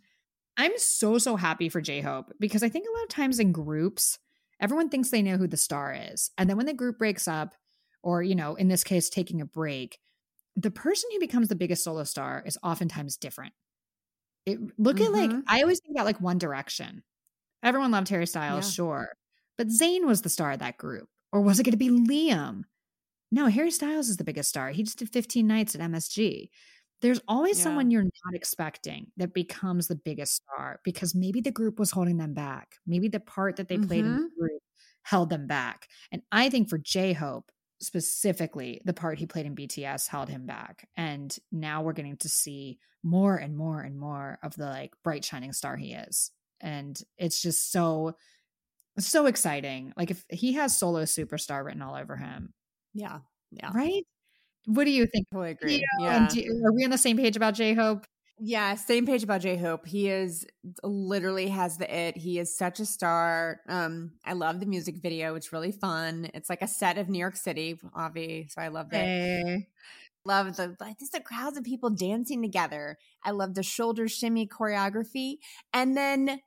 [0.57, 3.51] I'm so, so happy for J Hope because I think a lot of times in
[3.51, 4.17] groups,
[4.59, 6.31] everyone thinks they know who the star is.
[6.37, 7.55] And then when the group breaks up,
[8.03, 9.99] or, you know, in this case, taking a break,
[10.55, 13.53] the person who becomes the biggest solo star is oftentimes different.
[14.45, 15.43] It, look at like, Mhm.
[15.47, 17.03] I always think about like One Direction.
[17.63, 18.71] Everyone loved Harry Styles, Yeah.
[18.71, 19.07] sure.
[19.57, 21.09] But Zayn was the star of that group.
[21.31, 22.63] Or was it going to be Liam?
[23.31, 24.69] No, Harry Styles is the biggest star.
[24.69, 26.49] He just did 15 nights at MSG.
[27.01, 27.63] There's always Yeah.
[27.63, 32.17] someone you're not expecting that becomes the biggest star because maybe the group was holding
[32.17, 32.75] them back.
[32.87, 34.39] Maybe the part that they played in the Mm-hmm.
[34.39, 34.61] group
[35.03, 35.87] held them back.
[36.11, 40.45] And I think for J Hope, specifically, the part he played in BTS held him
[40.45, 40.87] back.
[40.95, 45.23] And now we're getting to see more and more and more of the like bright
[45.23, 46.31] shining star he is.
[46.61, 48.15] And it's just so
[48.97, 49.91] so exciting.
[49.97, 52.53] Like if he has solo superstar written all over him,
[52.93, 53.19] Yeah.
[53.51, 53.71] Yeah.
[53.73, 54.03] right?
[54.65, 55.27] What do you think?
[55.31, 55.77] Totally agree.
[55.77, 55.85] Theo?
[55.99, 56.17] Yeah.
[56.17, 58.05] And do- are we on the same page about J Hope?
[58.37, 59.87] Yeah, same page about J Hope.
[59.87, 60.45] He is
[60.83, 62.17] literally has the it.
[62.17, 63.61] He is such a star.
[63.69, 65.35] Um, I love the music video.
[65.35, 66.29] It's really fun.
[66.33, 68.47] It's like a set of New York City, Avi.
[68.49, 68.97] So I loved it.
[68.97, 69.67] Hey.
[70.25, 72.97] Love the like just the crowds of people dancing together.
[73.23, 75.35] I love the shoulder shimmy choreography.
[75.71, 76.41] And then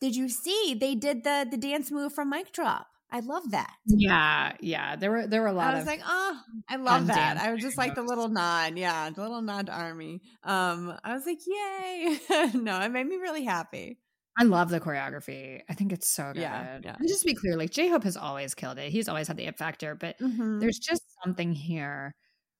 [0.00, 2.86] did you see they did the the dance move from Mic Drop?
[3.10, 3.72] I love that.
[3.86, 4.96] Yeah, yeah.
[4.96, 7.36] There were there were a lot I was like, oh, I love that.
[7.36, 8.76] I was just like the little nod.
[8.76, 10.20] Yeah, the little nod to Army.
[10.42, 12.18] Um, I was like, yay.
[12.54, 14.00] no, it made me really happy.
[14.38, 15.62] I love the choreography.
[15.68, 16.40] I think it's so good.
[16.42, 16.96] Yeah, yeah.
[16.98, 18.90] And just to be clear, like J Hope has always killed it.
[18.92, 20.60] He's always had the it factor, but Mhm.
[20.60, 22.14] there's just something here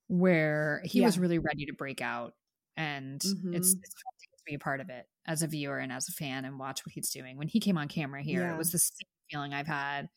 [0.09, 2.35] where he was really ready to break out,
[2.77, 3.55] and it's Mhm.
[3.55, 6.45] it's fun to be a part of it as a viewer and as a fan
[6.45, 7.37] and watch what he's doing.
[7.37, 8.55] When he came on camera here, Yeah.
[8.55, 10.09] it was the same feeling I've had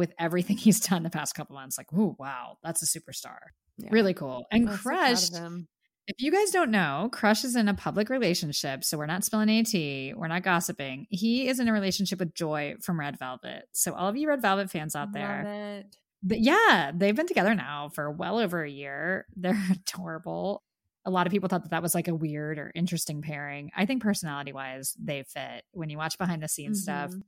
[0.00, 1.78] with everything he's done the past couple months.
[1.78, 3.38] Like, oh wow, that's a superstar.
[3.78, 3.90] Yeah.
[3.92, 4.44] Really cool.
[4.50, 5.36] And I was so proud of Crushed.
[5.36, 5.68] him.
[6.08, 9.48] If you guys don't know, Crush is in a public relationship, so we're not spilling
[9.50, 9.72] AT,
[10.18, 11.06] we're not gossiping.
[11.08, 13.66] He is in a relationship with Joy from Red Velvet.
[13.72, 15.96] So all of you Red Velvet fans out there, Love it.
[16.22, 19.26] but yeah, they've been together now for well over a year.
[19.36, 20.64] They're adorable.
[21.06, 23.70] A lot of people thought that that was like a weird or interesting pairing.
[23.76, 25.62] I think personality wise, they fit.
[25.72, 27.22] When you watch behind the scenes stuff, Mhm.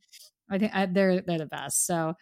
[0.51, 1.87] I think I, they're they're the best.
[1.87, 2.15] So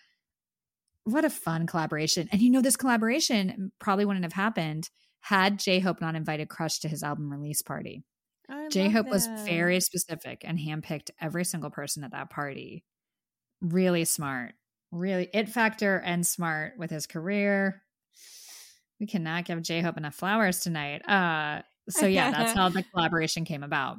[1.04, 2.28] what a fun collaboration!
[2.32, 4.88] And you know, this collaboration probably wouldn't have happened
[5.20, 8.04] had J Hope not invited Crush to his album release party.
[8.70, 12.84] J Hope was very specific and handpicked every single person at that party.
[13.60, 14.54] Really smart,
[14.90, 17.82] really it factor and smart with his career.
[18.98, 21.08] We cannot give J Hope enough flowers tonight.
[21.08, 23.98] Uh, so yeah, that's how the collaboration came about.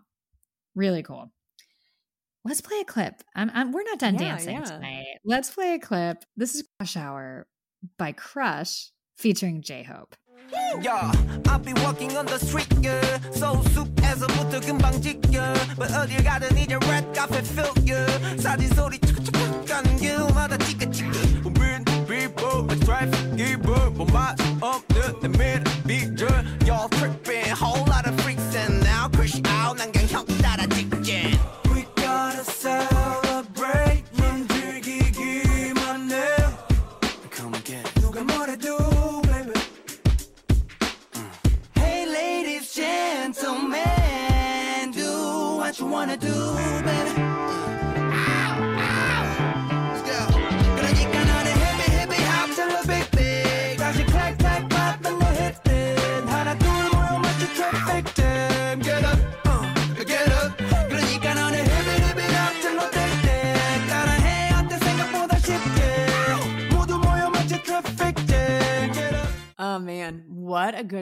[0.75, 1.31] Really cool
[2.44, 3.22] Let's play a clip.
[3.34, 4.64] I'm, I'm, we're not done Yeah, dancing yeah.
[4.64, 5.06] tonight.
[5.24, 6.24] Let's play a clip.
[6.36, 7.46] This is Crush Hour
[7.98, 10.14] by Crush featuring J Hope.
[10.80, 11.10] Yeah,
[11.48, 13.00] I'll be walking on the street, yeah.
[13.32, 15.42] So 숲에서부터 금방 지겨.
[15.76, 18.06] But 어딜 가든 이제 red carpet feel, yeah.
[18.38, 21.10] 사진 소리 축축축 가는 길마다 찍어 찍어.
[21.58, 23.90] We're people, like traffic, giver.
[23.96, 25.28] 뭐맛 없는 내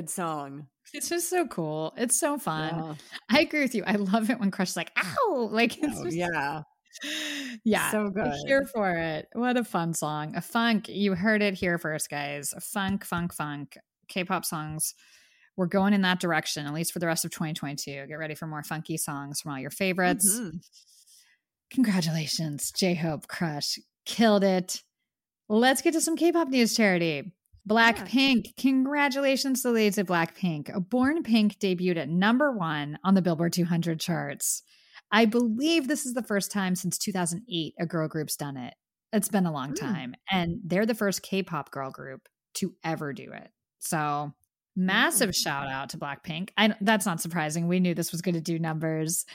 [0.10, 0.68] good song.
[0.94, 1.94] It's just so cool.
[1.98, 2.74] It's so fun.
[2.76, 2.94] Yeah.
[3.38, 3.84] I agree with you.
[3.86, 5.50] I love it when Crush is like, ow.
[5.52, 6.64] Like it's Oh, just yeah.
[7.64, 7.92] yeah.
[7.92, 8.34] So good.
[8.48, 9.28] Here for it.
[9.34, 10.36] What a fun song.
[10.36, 10.90] A funk.
[10.90, 12.54] You heard it here first, guys.
[12.60, 13.78] Funk, funk, funk.
[14.08, 14.96] K pop songs.
[15.56, 18.08] We're going in that direction, at least for the rest of 2022.
[18.08, 20.40] Get ready for more funky songs from all your favorites.
[20.40, 20.62] Mhm.
[21.72, 23.78] Congratulations, J Hope Crush.
[24.06, 24.82] Killed it.
[25.50, 27.34] Let's get to some K pop news, Charity.
[27.68, 28.56] Blackpink.
[28.58, 30.90] Congratulations to the ladies of Blackpink.
[30.90, 34.64] Born Pink debuted at number one on the Billboard 200 charts.
[35.12, 38.74] I believe this is the first time since 2008 a girl group's done it.
[39.12, 39.76] It's been a long Hmm.
[39.76, 40.16] time.
[40.32, 43.50] And they're the first K pop girl group to ever do it.
[43.80, 44.34] So,
[44.76, 46.50] massive shout out to Blackpink.
[46.58, 47.68] I, that's not surprising.
[47.68, 49.26] We knew this was going to do numbers.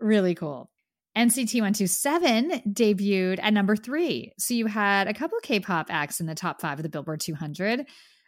[0.00, 0.70] Really cool.
[1.16, 4.32] NCT 127 debuted at number three.
[4.38, 7.20] So you had a couple K pop acts in the top five of the Billboard
[7.20, 7.86] 200.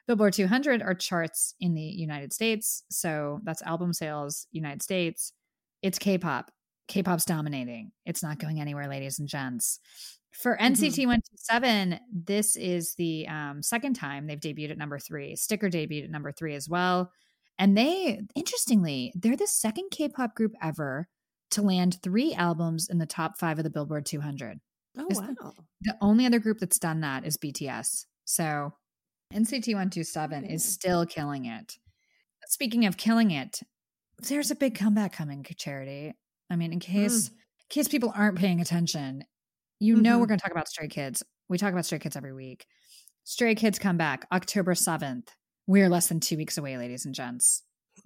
[0.08, 2.82] Billboard 200 are charts in the United States.
[2.90, 5.32] So that's album sales, United States.
[5.80, 6.50] It's K pop.
[6.88, 7.92] K pop's dominating.
[8.04, 9.78] It's not going anywhere, ladies and gents.
[10.32, 15.36] For NCT 127, this is the um, second time they've debuted at number three.
[15.36, 17.12] Sticker debuted at number three as well.
[17.58, 21.06] And they, interestingly, they're the second K pop group ever
[21.52, 24.58] to land three albums in the top five of the Billboard 200.
[24.98, 25.26] Oh Is wow.
[25.28, 28.06] the- The only other group that's done that is BTS.
[28.24, 28.74] So
[29.32, 31.78] NCT 127 is still killing it.
[32.46, 33.60] Speaking of killing it,
[34.28, 36.12] there's a big comeback coming, Charity.
[36.50, 37.34] I mean, in case in
[37.70, 39.24] case people aren't paying attention,
[39.80, 40.20] you know Mhm.
[40.20, 41.22] we're going to talk about Stray Kids.
[41.48, 42.66] We talk about Stray Kids every week.
[43.24, 45.28] Stray Kids come back October 7th.
[45.66, 47.62] We are less than two weeks away, ladies and gents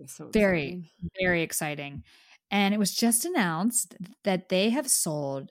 [0.07, 0.91] So very exciting.
[1.21, 2.05] very exciting
[2.51, 5.51] and it was just announced that they have sold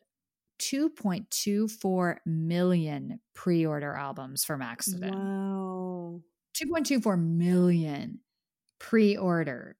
[0.59, 5.13] 2.24 million pre-order albums for Maxident.
[5.13, 6.21] Wow.
[6.55, 8.19] 2.24 million
[8.79, 9.75] pre-order.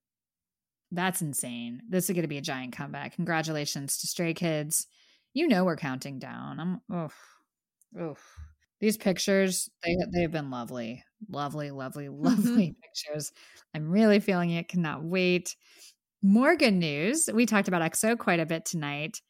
[0.92, 1.82] That's insane.
[1.90, 3.16] This is going to be a giant comeback.
[3.16, 4.88] Congratulations to Stray Kids.
[5.34, 6.60] You know we're counting down.
[6.60, 7.10] I'm oh,
[8.00, 8.18] oh.
[8.82, 11.04] These pictures, they they've been lovely.
[11.30, 12.24] Lovely, lovely, mm-hmm.
[12.24, 13.32] lovely pictures.
[13.74, 14.68] I'm really feeling it.
[14.68, 15.56] Cannot wait.
[16.26, 17.30] More good news.
[17.32, 19.22] We talked about EXO quite a bit tonight.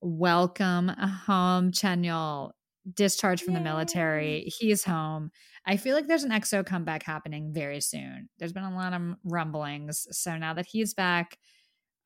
[0.00, 2.52] Welcome home, Chanyeol.
[2.94, 4.44] Discharged from the military.
[4.60, 5.32] He's home.
[5.66, 8.28] I feel like there's an EXO comeback happening very soon.
[8.38, 10.06] There's been a lot of rumblings.
[10.12, 11.36] So now that he's back,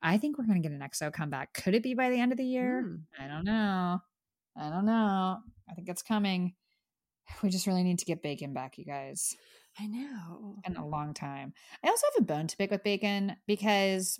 [0.01, 1.53] I think we're going to get an EXO comeback.
[1.53, 2.81] Could it be by the end of the year?
[2.81, 3.23] Hmm.
[3.23, 3.99] I don't know.
[4.57, 5.37] I don't know.
[5.69, 6.55] I think it's coming.
[7.43, 9.35] We just really need to get Bacon back, you guys
[9.79, 10.57] I know.
[10.65, 11.53] in a long time.
[11.83, 14.19] I also have a bone to pick with Bacon because,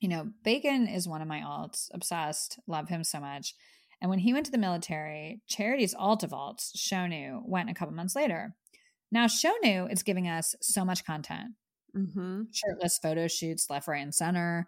[0.00, 3.54] you know, Bacon is one of my alts, obsessed, love him so much.
[4.00, 7.94] And when he went to the military, Charity's alt of alts, Shownu, went a couple
[7.94, 8.54] months later.
[9.10, 11.52] Now, Shownu is giving us so much content
[11.96, 12.42] Mm-hmm.
[12.52, 14.66] shirtless photo shoots left, right, and center,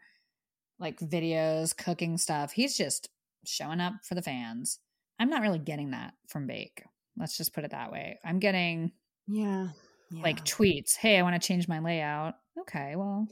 [0.78, 2.52] like videos, cooking stuff.
[2.52, 3.08] He's just
[3.44, 4.78] showing up for the fans.
[5.18, 6.84] I'm not really getting that from Bake.
[7.18, 8.20] Let's just put it that way.
[8.24, 8.92] I'm getting
[9.26, 9.68] Yeah.
[10.12, 10.94] like tweets.
[10.96, 12.34] Hey, I want to change my layout.
[12.60, 13.26] Okay, well,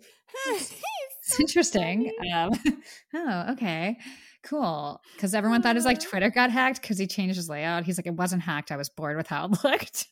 [1.26, 2.10] it's interesting.
[2.34, 2.50] Um,
[3.14, 3.96] oh, okay,
[4.44, 5.00] cool.
[5.14, 6.08] Because everyone thought his like Uh.
[6.08, 7.84] Twitter got hacked because he changed his layout.
[7.84, 8.70] He's like, it wasn't hacked.
[8.72, 10.06] I was bored with how it looked.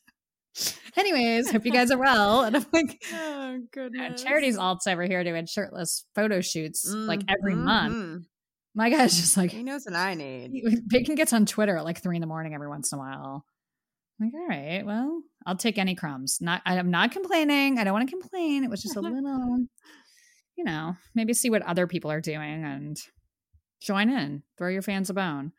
[0.96, 2.42] Anyways, hope you guys are well.
[2.44, 4.22] And I'm like, Oh goodness.
[4.22, 7.94] charity's alts over here doing shirtless photo shoots like every month.
[7.94, 8.24] Mhm.
[8.74, 10.62] My guy's just like He knows what I need.
[10.88, 13.46] Bacon gets on Twitter at like three in the morning every once in a while.
[14.20, 16.38] I'm like, all right, well, I'll take any crumbs.
[16.40, 17.78] Not, I'm not complaining.
[17.78, 18.62] I don't want to complain.
[18.62, 19.66] It was just a little,
[20.56, 22.98] you know, maybe see what other people are doing and
[23.80, 24.42] join in.
[24.58, 25.52] Throw your fans a bone.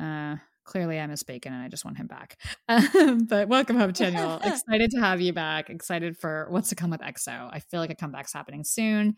[0.00, 2.38] Uh, clearly, I miss Bacon and I just want him back.
[2.68, 4.36] Um, but welcome home, Daniel.
[4.44, 5.70] Excited to have you back.
[5.70, 7.48] Excited for what's to come with EXO.
[7.50, 9.16] I feel like a comeback's happening soon.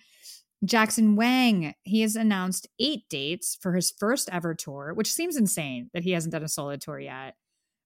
[0.64, 5.88] Jackson Wang, he has announced eight dates for his first ever tour, which seems insane
[5.94, 7.34] that he hasn't done a solo tour yet.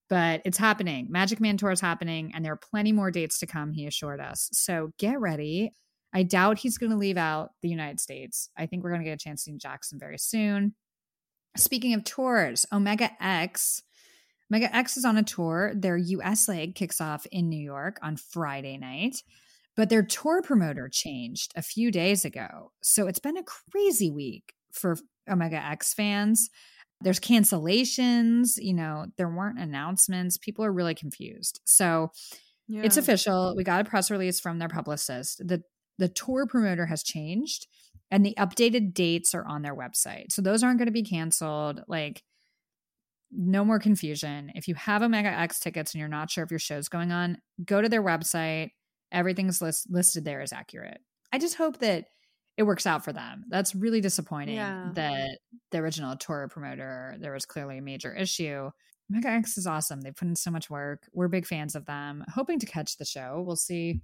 [0.09, 1.07] But it's happening.
[1.11, 4.21] Magic Man Tour is happening, and there are plenty more dates to come, he assured
[4.21, 4.49] us.
[4.53, 5.73] So get ready.
[6.15, 8.51] I doubt he's going to leave out the United States.
[8.57, 10.75] I think we're going to get a chance to see Jackson very soon.
[11.57, 13.83] Speaking of tours, Omega X.
[14.51, 15.73] Omega X is on a tour.
[15.75, 19.23] Their US leg kicks off in New York on Friday night,
[19.77, 22.73] but their tour promoter changed a few days ago.
[22.83, 24.99] So it's been a crazy week for
[25.31, 26.51] Omega X fans.
[27.01, 30.39] There's cancellations, you know, there weren't announcements.
[30.39, 31.61] People are really confused.
[31.65, 32.11] So
[32.69, 33.55] it's official.
[33.57, 35.47] We got a press release from their publicist.
[35.47, 35.63] The
[36.03, 37.69] the tour promoter has changed
[38.11, 40.33] and the updated dates are on their website.
[40.33, 41.83] So those aren't going to be canceled.
[41.87, 42.25] Like
[43.31, 44.51] no more confusion.
[44.57, 47.39] If you have Omega X tickets and you're not sure if your show's going on,
[47.65, 48.71] go to their website.
[49.13, 50.99] Everything's list- listed there is accurate.
[51.33, 52.07] I just hope that
[52.57, 53.45] it works out for them.
[53.49, 54.91] That's really disappointing Yeah.
[54.95, 55.39] that
[55.71, 58.71] the original tour promoter, there was clearly a major issue.
[59.09, 60.01] Mega X is awesome.
[60.01, 61.05] They put in so much work.
[61.13, 62.25] We're big fans of them.
[62.35, 63.43] Hoping to catch the show.
[63.47, 64.03] We'll see.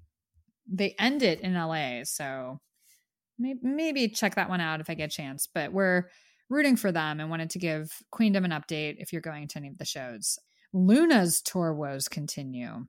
[0.68, 2.60] They end it in LA, so
[3.38, 5.48] maybe, maybe check that one out if I get a chance.
[5.52, 6.08] But we're
[6.48, 9.68] rooting for them and wanted to give Queendom an update if you're going to any
[9.68, 10.38] of the shows.
[10.72, 12.86] Loona's tour woes continue.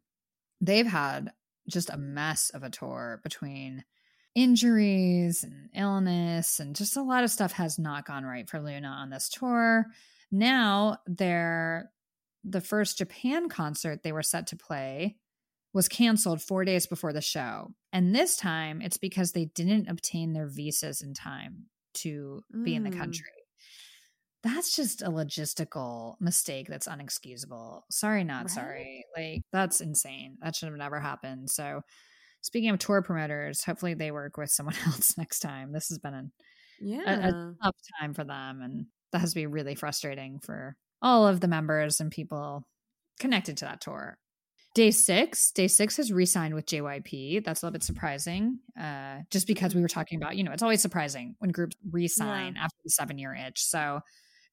[0.61, 1.31] They've had
[1.69, 3.83] just a mess of a tour between
[4.35, 8.87] injuries and illness and just a lot of stuff has not gone right for Luna
[8.87, 9.85] on this tour.
[10.31, 11.91] Now they're
[12.43, 15.17] the first Japan concert they were set to play
[15.73, 17.73] was canceled 4 days before the show.
[17.93, 21.65] And this time it's because they didn't obtain their visas in time
[21.95, 22.97] to be in the Mm.
[22.97, 23.25] country.
[24.41, 27.81] That's just a logistical mistake that's unexcusable.
[27.91, 28.49] Sorry, not Right?
[28.51, 29.05] sorry.
[29.15, 30.37] Like that's insane.
[30.41, 31.49] That should have never happened.
[31.49, 31.81] So
[32.41, 35.73] speaking of tour promoters, hopefully they work with someone else next time.
[35.73, 36.31] This has been an
[36.79, 37.01] Yeah.
[37.05, 41.27] a, a tough time for them and that has to be really frustrating for all
[41.27, 42.65] of the members and people
[43.19, 44.17] connected to that tour
[44.79, 49.75] DAY6 day six has re-signed with jyp that's a little bit surprising uh just because
[49.75, 53.17] we were talking about you know it's always surprising when groups re-sign after the seven
[53.17, 53.99] year itch so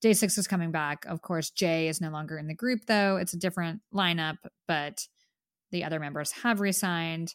[0.05, 3.35] DAY6 is coming back of course Jae is no longer in the group though it's
[3.35, 5.07] a different lineup but
[5.71, 7.35] the other members have re-signed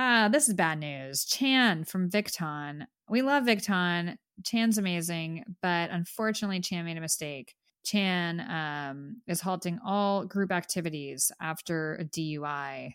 [0.00, 1.24] Ah, this is bad news.
[1.24, 2.86] Chan from Victon.
[3.08, 4.16] We love Victon.
[4.44, 7.54] Chan's amazing, but unfortunately, Chan made a mistake.
[7.84, 12.94] Chan um, is halting all group activities after a DUI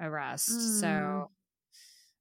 [0.00, 0.50] arrest.
[0.50, 0.80] Mm.
[0.80, 1.30] So,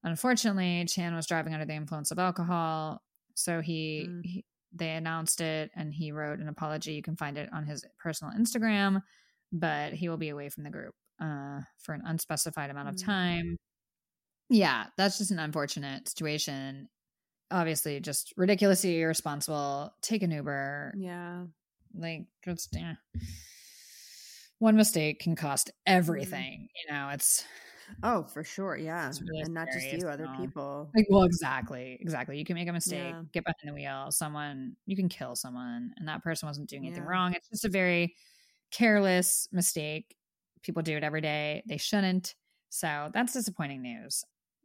[0.04, 3.02] unfortunately, Chan was driving under the influence of alcohol.
[3.36, 4.22] So he, Mm.
[4.26, 4.46] he
[4.76, 6.94] they announced it, and he wrote an apology.
[6.94, 9.04] You can find it on his personal Instagram,
[9.52, 13.06] but he will be away from the group uh, for an unspecified amount of Mm.
[13.06, 13.58] time.
[14.50, 16.90] Yeah, that's just an unfortunate situation.
[17.52, 19.94] Obviously, just ridiculously irresponsible.
[20.02, 20.96] Take an Uber.
[20.98, 21.46] yeah.
[21.96, 22.94] Like, just eh.
[24.60, 26.68] one mistake can cost everything.
[26.88, 27.44] You know, it's
[28.02, 28.78] Oh, for sure.
[28.78, 29.12] Yeah.
[29.22, 30.90] Really and not just you, other people.
[30.96, 32.38] like, well, exactly, exactly.
[32.38, 33.24] You can make a mistake, Yeah.
[33.34, 34.10] get behind the wheel.
[34.12, 37.10] Someone you can kill someone, and that person wasn't doing anything Yeah.
[37.10, 37.34] wrong.
[37.34, 38.16] It's just a very
[38.72, 40.16] careless mistake.
[40.64, 41.62] People do it every day.
[41.68, 42.36] They shouldn't.
[42.70, 44.24] So that's disappointing news.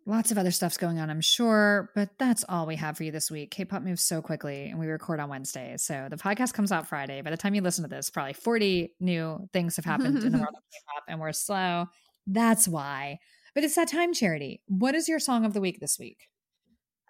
[0.09, 3.13] Lots of other stuff's going on, I'm sure, but that's all we have for you
[3.13, 3.51] this week.
[3.51, 7.21] K-pop moves so quickly, and we record on Wednesday, so the podcast comes out Friday.
[7.21, 10.39] By the time you listen to this, probably 40 new things have happened in the
[10.39, 11.89] world of K-pop, and we're slow.
[12.27, 13.19] That's why.
[13.55, 14.63] But it's that time, Charity.
[14.67, 16.29] What is your song of the week this week?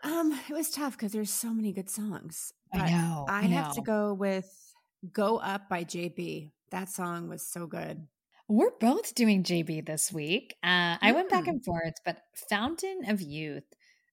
[0.03, 2.53] Um, it was tough because there's so many good songs.
[2.75, 3.27] I know.
[3.29, 4.53] I, have to go with
[5.13, 6.51] "Go Up" by JB.
[6.73, 8.09] That song was so good.
[8.49, 10.57] We're both doing JB this week.
[10.63, 11.49] Uh, I went back Mm.
[11.49, 13.65] and forth, but Fountain of Youth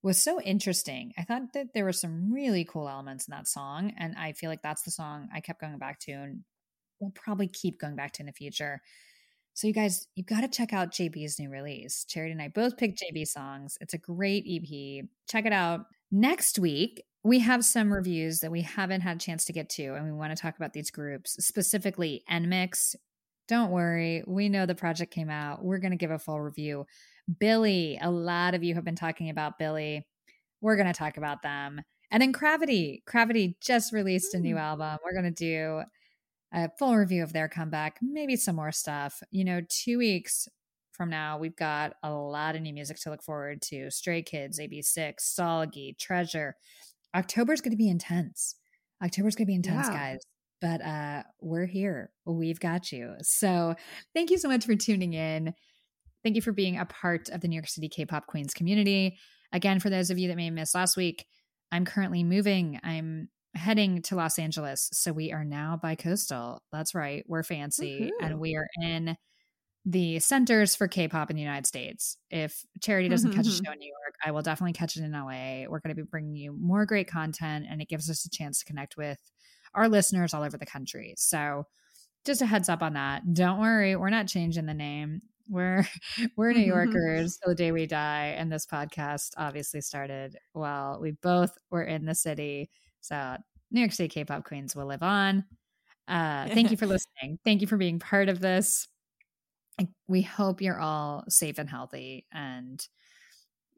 [0.04, 1.14] was so interesting.
[1.18, 4.50] I thought that there were some really cool elements in that song, and I feel
[4.50, 6.44] like that's the song I kept going back to, and
[7.00, 8.82] we'll probably keep going back to in the future.
[9.54, 12.04] So, you guys, you've got to check out JB's new release.
[12.04, 13.78] Charity and I both picked JB songs.
[13.80, 15.06] It's a great EP.
[15.30, 15.86] Check it out.
[16.12, 19.96] Next week, we have some reviews that we haven't had a chance to get to,
[19.96, 22.96] and we want to talk about these groups, specifically NMIXX.
[23.48, 25.64] Don't worry, we know the project came out.
[25.64, 26.86] We're going to give a full review.
[27.40, 30.04] Billlie, a lot of you have been talking about Billlie.
[30.62, 31.82] We're going to talk about them.
[32.12, 33.04] And then CRAVITY.
[33.06, 34.60] CRAVITY just released a new mm.
[34.60, 34.98] album.
[35.04, 35.82] We're going to do
[36.54, 39.22] a full review of their comeback, maybe some more stuff.
[39.32, 40.48] You know, two weeks
[40.92, 44.60] from now, we've got a lot of new music to look forward to Stray Kids,
[44.60, 46.56] AB6IX, Seulgi, Treasure.
[47.14, 48.56] October's going to be intense.
[49.04, 49.94] October's going to be intense, Yeah.
[49.94, 50.22] guys.
[50.62, 52.12] But uh we're here.
[52.26, 53.16] We've got you.
[53.22, 53.76] So
[54.14, 55.54] thank you so much for tuning in.
[56.24, 59.18] Thank you for being a part of the New York City K-pop Queens community.
[59.52, 61.26] Again, for those of you that may have missed last week,
[61.72, 62.80] I'm currently moving.
[62.84, 64.90] I'm heading to Los Angeles.
[64.92, 66.62] So we are now by coastal.
[66.72, 67.24] That's right.
[67.28, 68.12] We're fancy.
[68.12, 68.26] Woohoo.
[68.26, 69.16] And we are in
[69.86, 72.18] the centers for K-pop in the United States.
[72.32, 75.12] If Charity doesn't catch a show in New York, I will definitely catch it in
[75.12, 75.70] LA.
[75.70, 78.60] We're going to be bringing you more great content, and it gives us a chance
[78.60, 79.20] to connect with
[79.76, 81.14] our listeners all over the country.
[81.18, 81.66] So,
[82.26, 83.34] just a heads up on that.
[83.34, 85.22] Don't worry, we're not changing the name.
[85.48, 85.88] We're
[86.38, 91.12] we're New Yorkers till the day we die, and this podcast obviously started while we
[91.12, 92.70] both were in the city.
[93.02, 93.38] So,
[93.72, 95.46] New York City K-pop queens will live on.
[96.08, 97.40] Uh, thank you for listening.
[97.44, 98.88] Thank you for being part of this.
[100.08, 102.26] We hope you're all safe and healthy.
[102.32, 102.86] And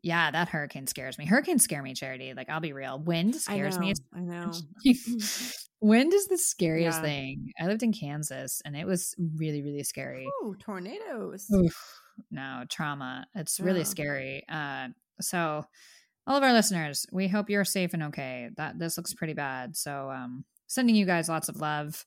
[0.07, 1.25] yeah, that hurricane scares me.
[1.25, 2.33] Hurricanes scare me, Charity.
[2.33, 2.97] Like I'll be real.
[2.99, 3.85] Wind I scares know.
[3.87, 3.93] me.
[4.15, 4.51] I know.
[5.81, 7.01] Wind is the scariest Yeah.
[7.03, 7.51] thing.
[7.59, 10.27] I lived in Kansas and it was really, really scary.
[10.41, 11.47] Oh, tornadoes.
[11.53, 12.01] Oof,
[12.31, 13.27] no trauma.
[13.35, 13.85] It's really Yeah.
[13.85, 14.43] scary.
[14.49, 14.87] Uh,
[15.21, 15.65] so
[16.25, 18.49] all of our listeners, we hope you're safe and okay.
[18.57, 19.75] That this looks pretty bad.
[19.77, 22.05] So um sending you guys lots of love.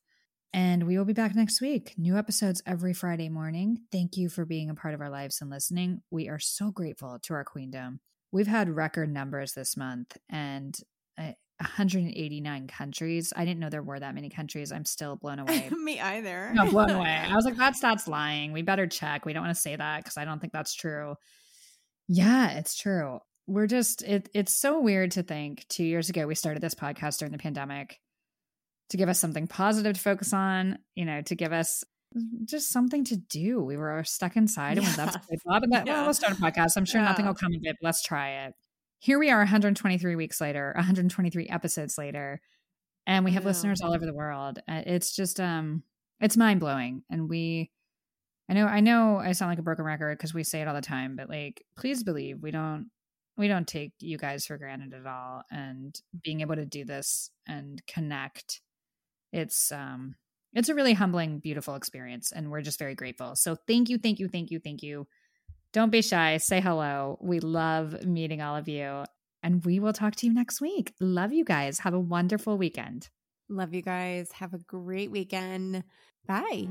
[0.53, 1.94] And we will be back next week.
[1.96, 3.78] New episodes every Friday morning.
[3.92, 6.03] Thank you for being a part of our lives and listening.
[6.11, 8.01] We are so grateful to our queendom.
[8.32, 10.76] We've had record numbers this month and
[11.16, 13.32] uh, 189 countries.
[13.36, 14.72] I didn't know there were that many countries.
[14.72, 15.68] I'm still blown away.
[15.70, 16.51] Me either.
[16.53, 17.22] no, blown away.
[17.28, 18.53] I was like, that stat's lying.
[18.53, 19.24] We better check.
[19.24, 21.14] We don't want to say that because I don't think that's true.
[22.09, 23.20] Yeah, it's true.
[23.46, 27.18] We're just it it's so weird to think two years ago we started this podcast
[27.18, 27.98] during the pandemic
[28.91, 31.82] to give us something positive to focus on, you know, to give us
[32.45, 33.62] just something to do.
[33.62, 35.99] We were stuck inside and we loved to play Bob and that, Yeah.
[35.99, 36.76] well, let's start a podcast.
[36.76, 38.55] I'm sure nothing will come of it, but let's try it.
[38.99, 42.41] Here we are 123 weeks later, 123 episodes later,
[43.07, 44.59] and we have listeners all over the world.
[44.68, 45.82] Uh, It's just um
[46.20, 47.03] it's mind blowing.
[47.09, 47.70] And we
[48.49, 50.74] I know I know I sound like a broken record because we say it all
[50.74, 52.91] the time, but like please believe we don't
[53.38, 55.45] we don't take you guys for granted at all.
[55.51, 58.61] And being able to do this and connect,
[59.33, 60.14] it's um
[60.53, 63.37] it's a really humbling, beautiful experience, and we're just very grateful.
[63.37, 65.07] So thank you, thank you, thank you, thank you.
[65.72, 66.39] Don't be shy.
[66.39, 67.18] Say hello.
[67.20, 69.05] We love meeting all of you.
[69.43, 70.93] And we will talk to you next week.
[71.01, 71.78] Love you guys.
[71.78, 73.09] Have a wonderful weekend.
[73.49, 74.31] Love you guys.
[74.33, 75.85] Have a great weekend.
[76.26, 76.68] Bye.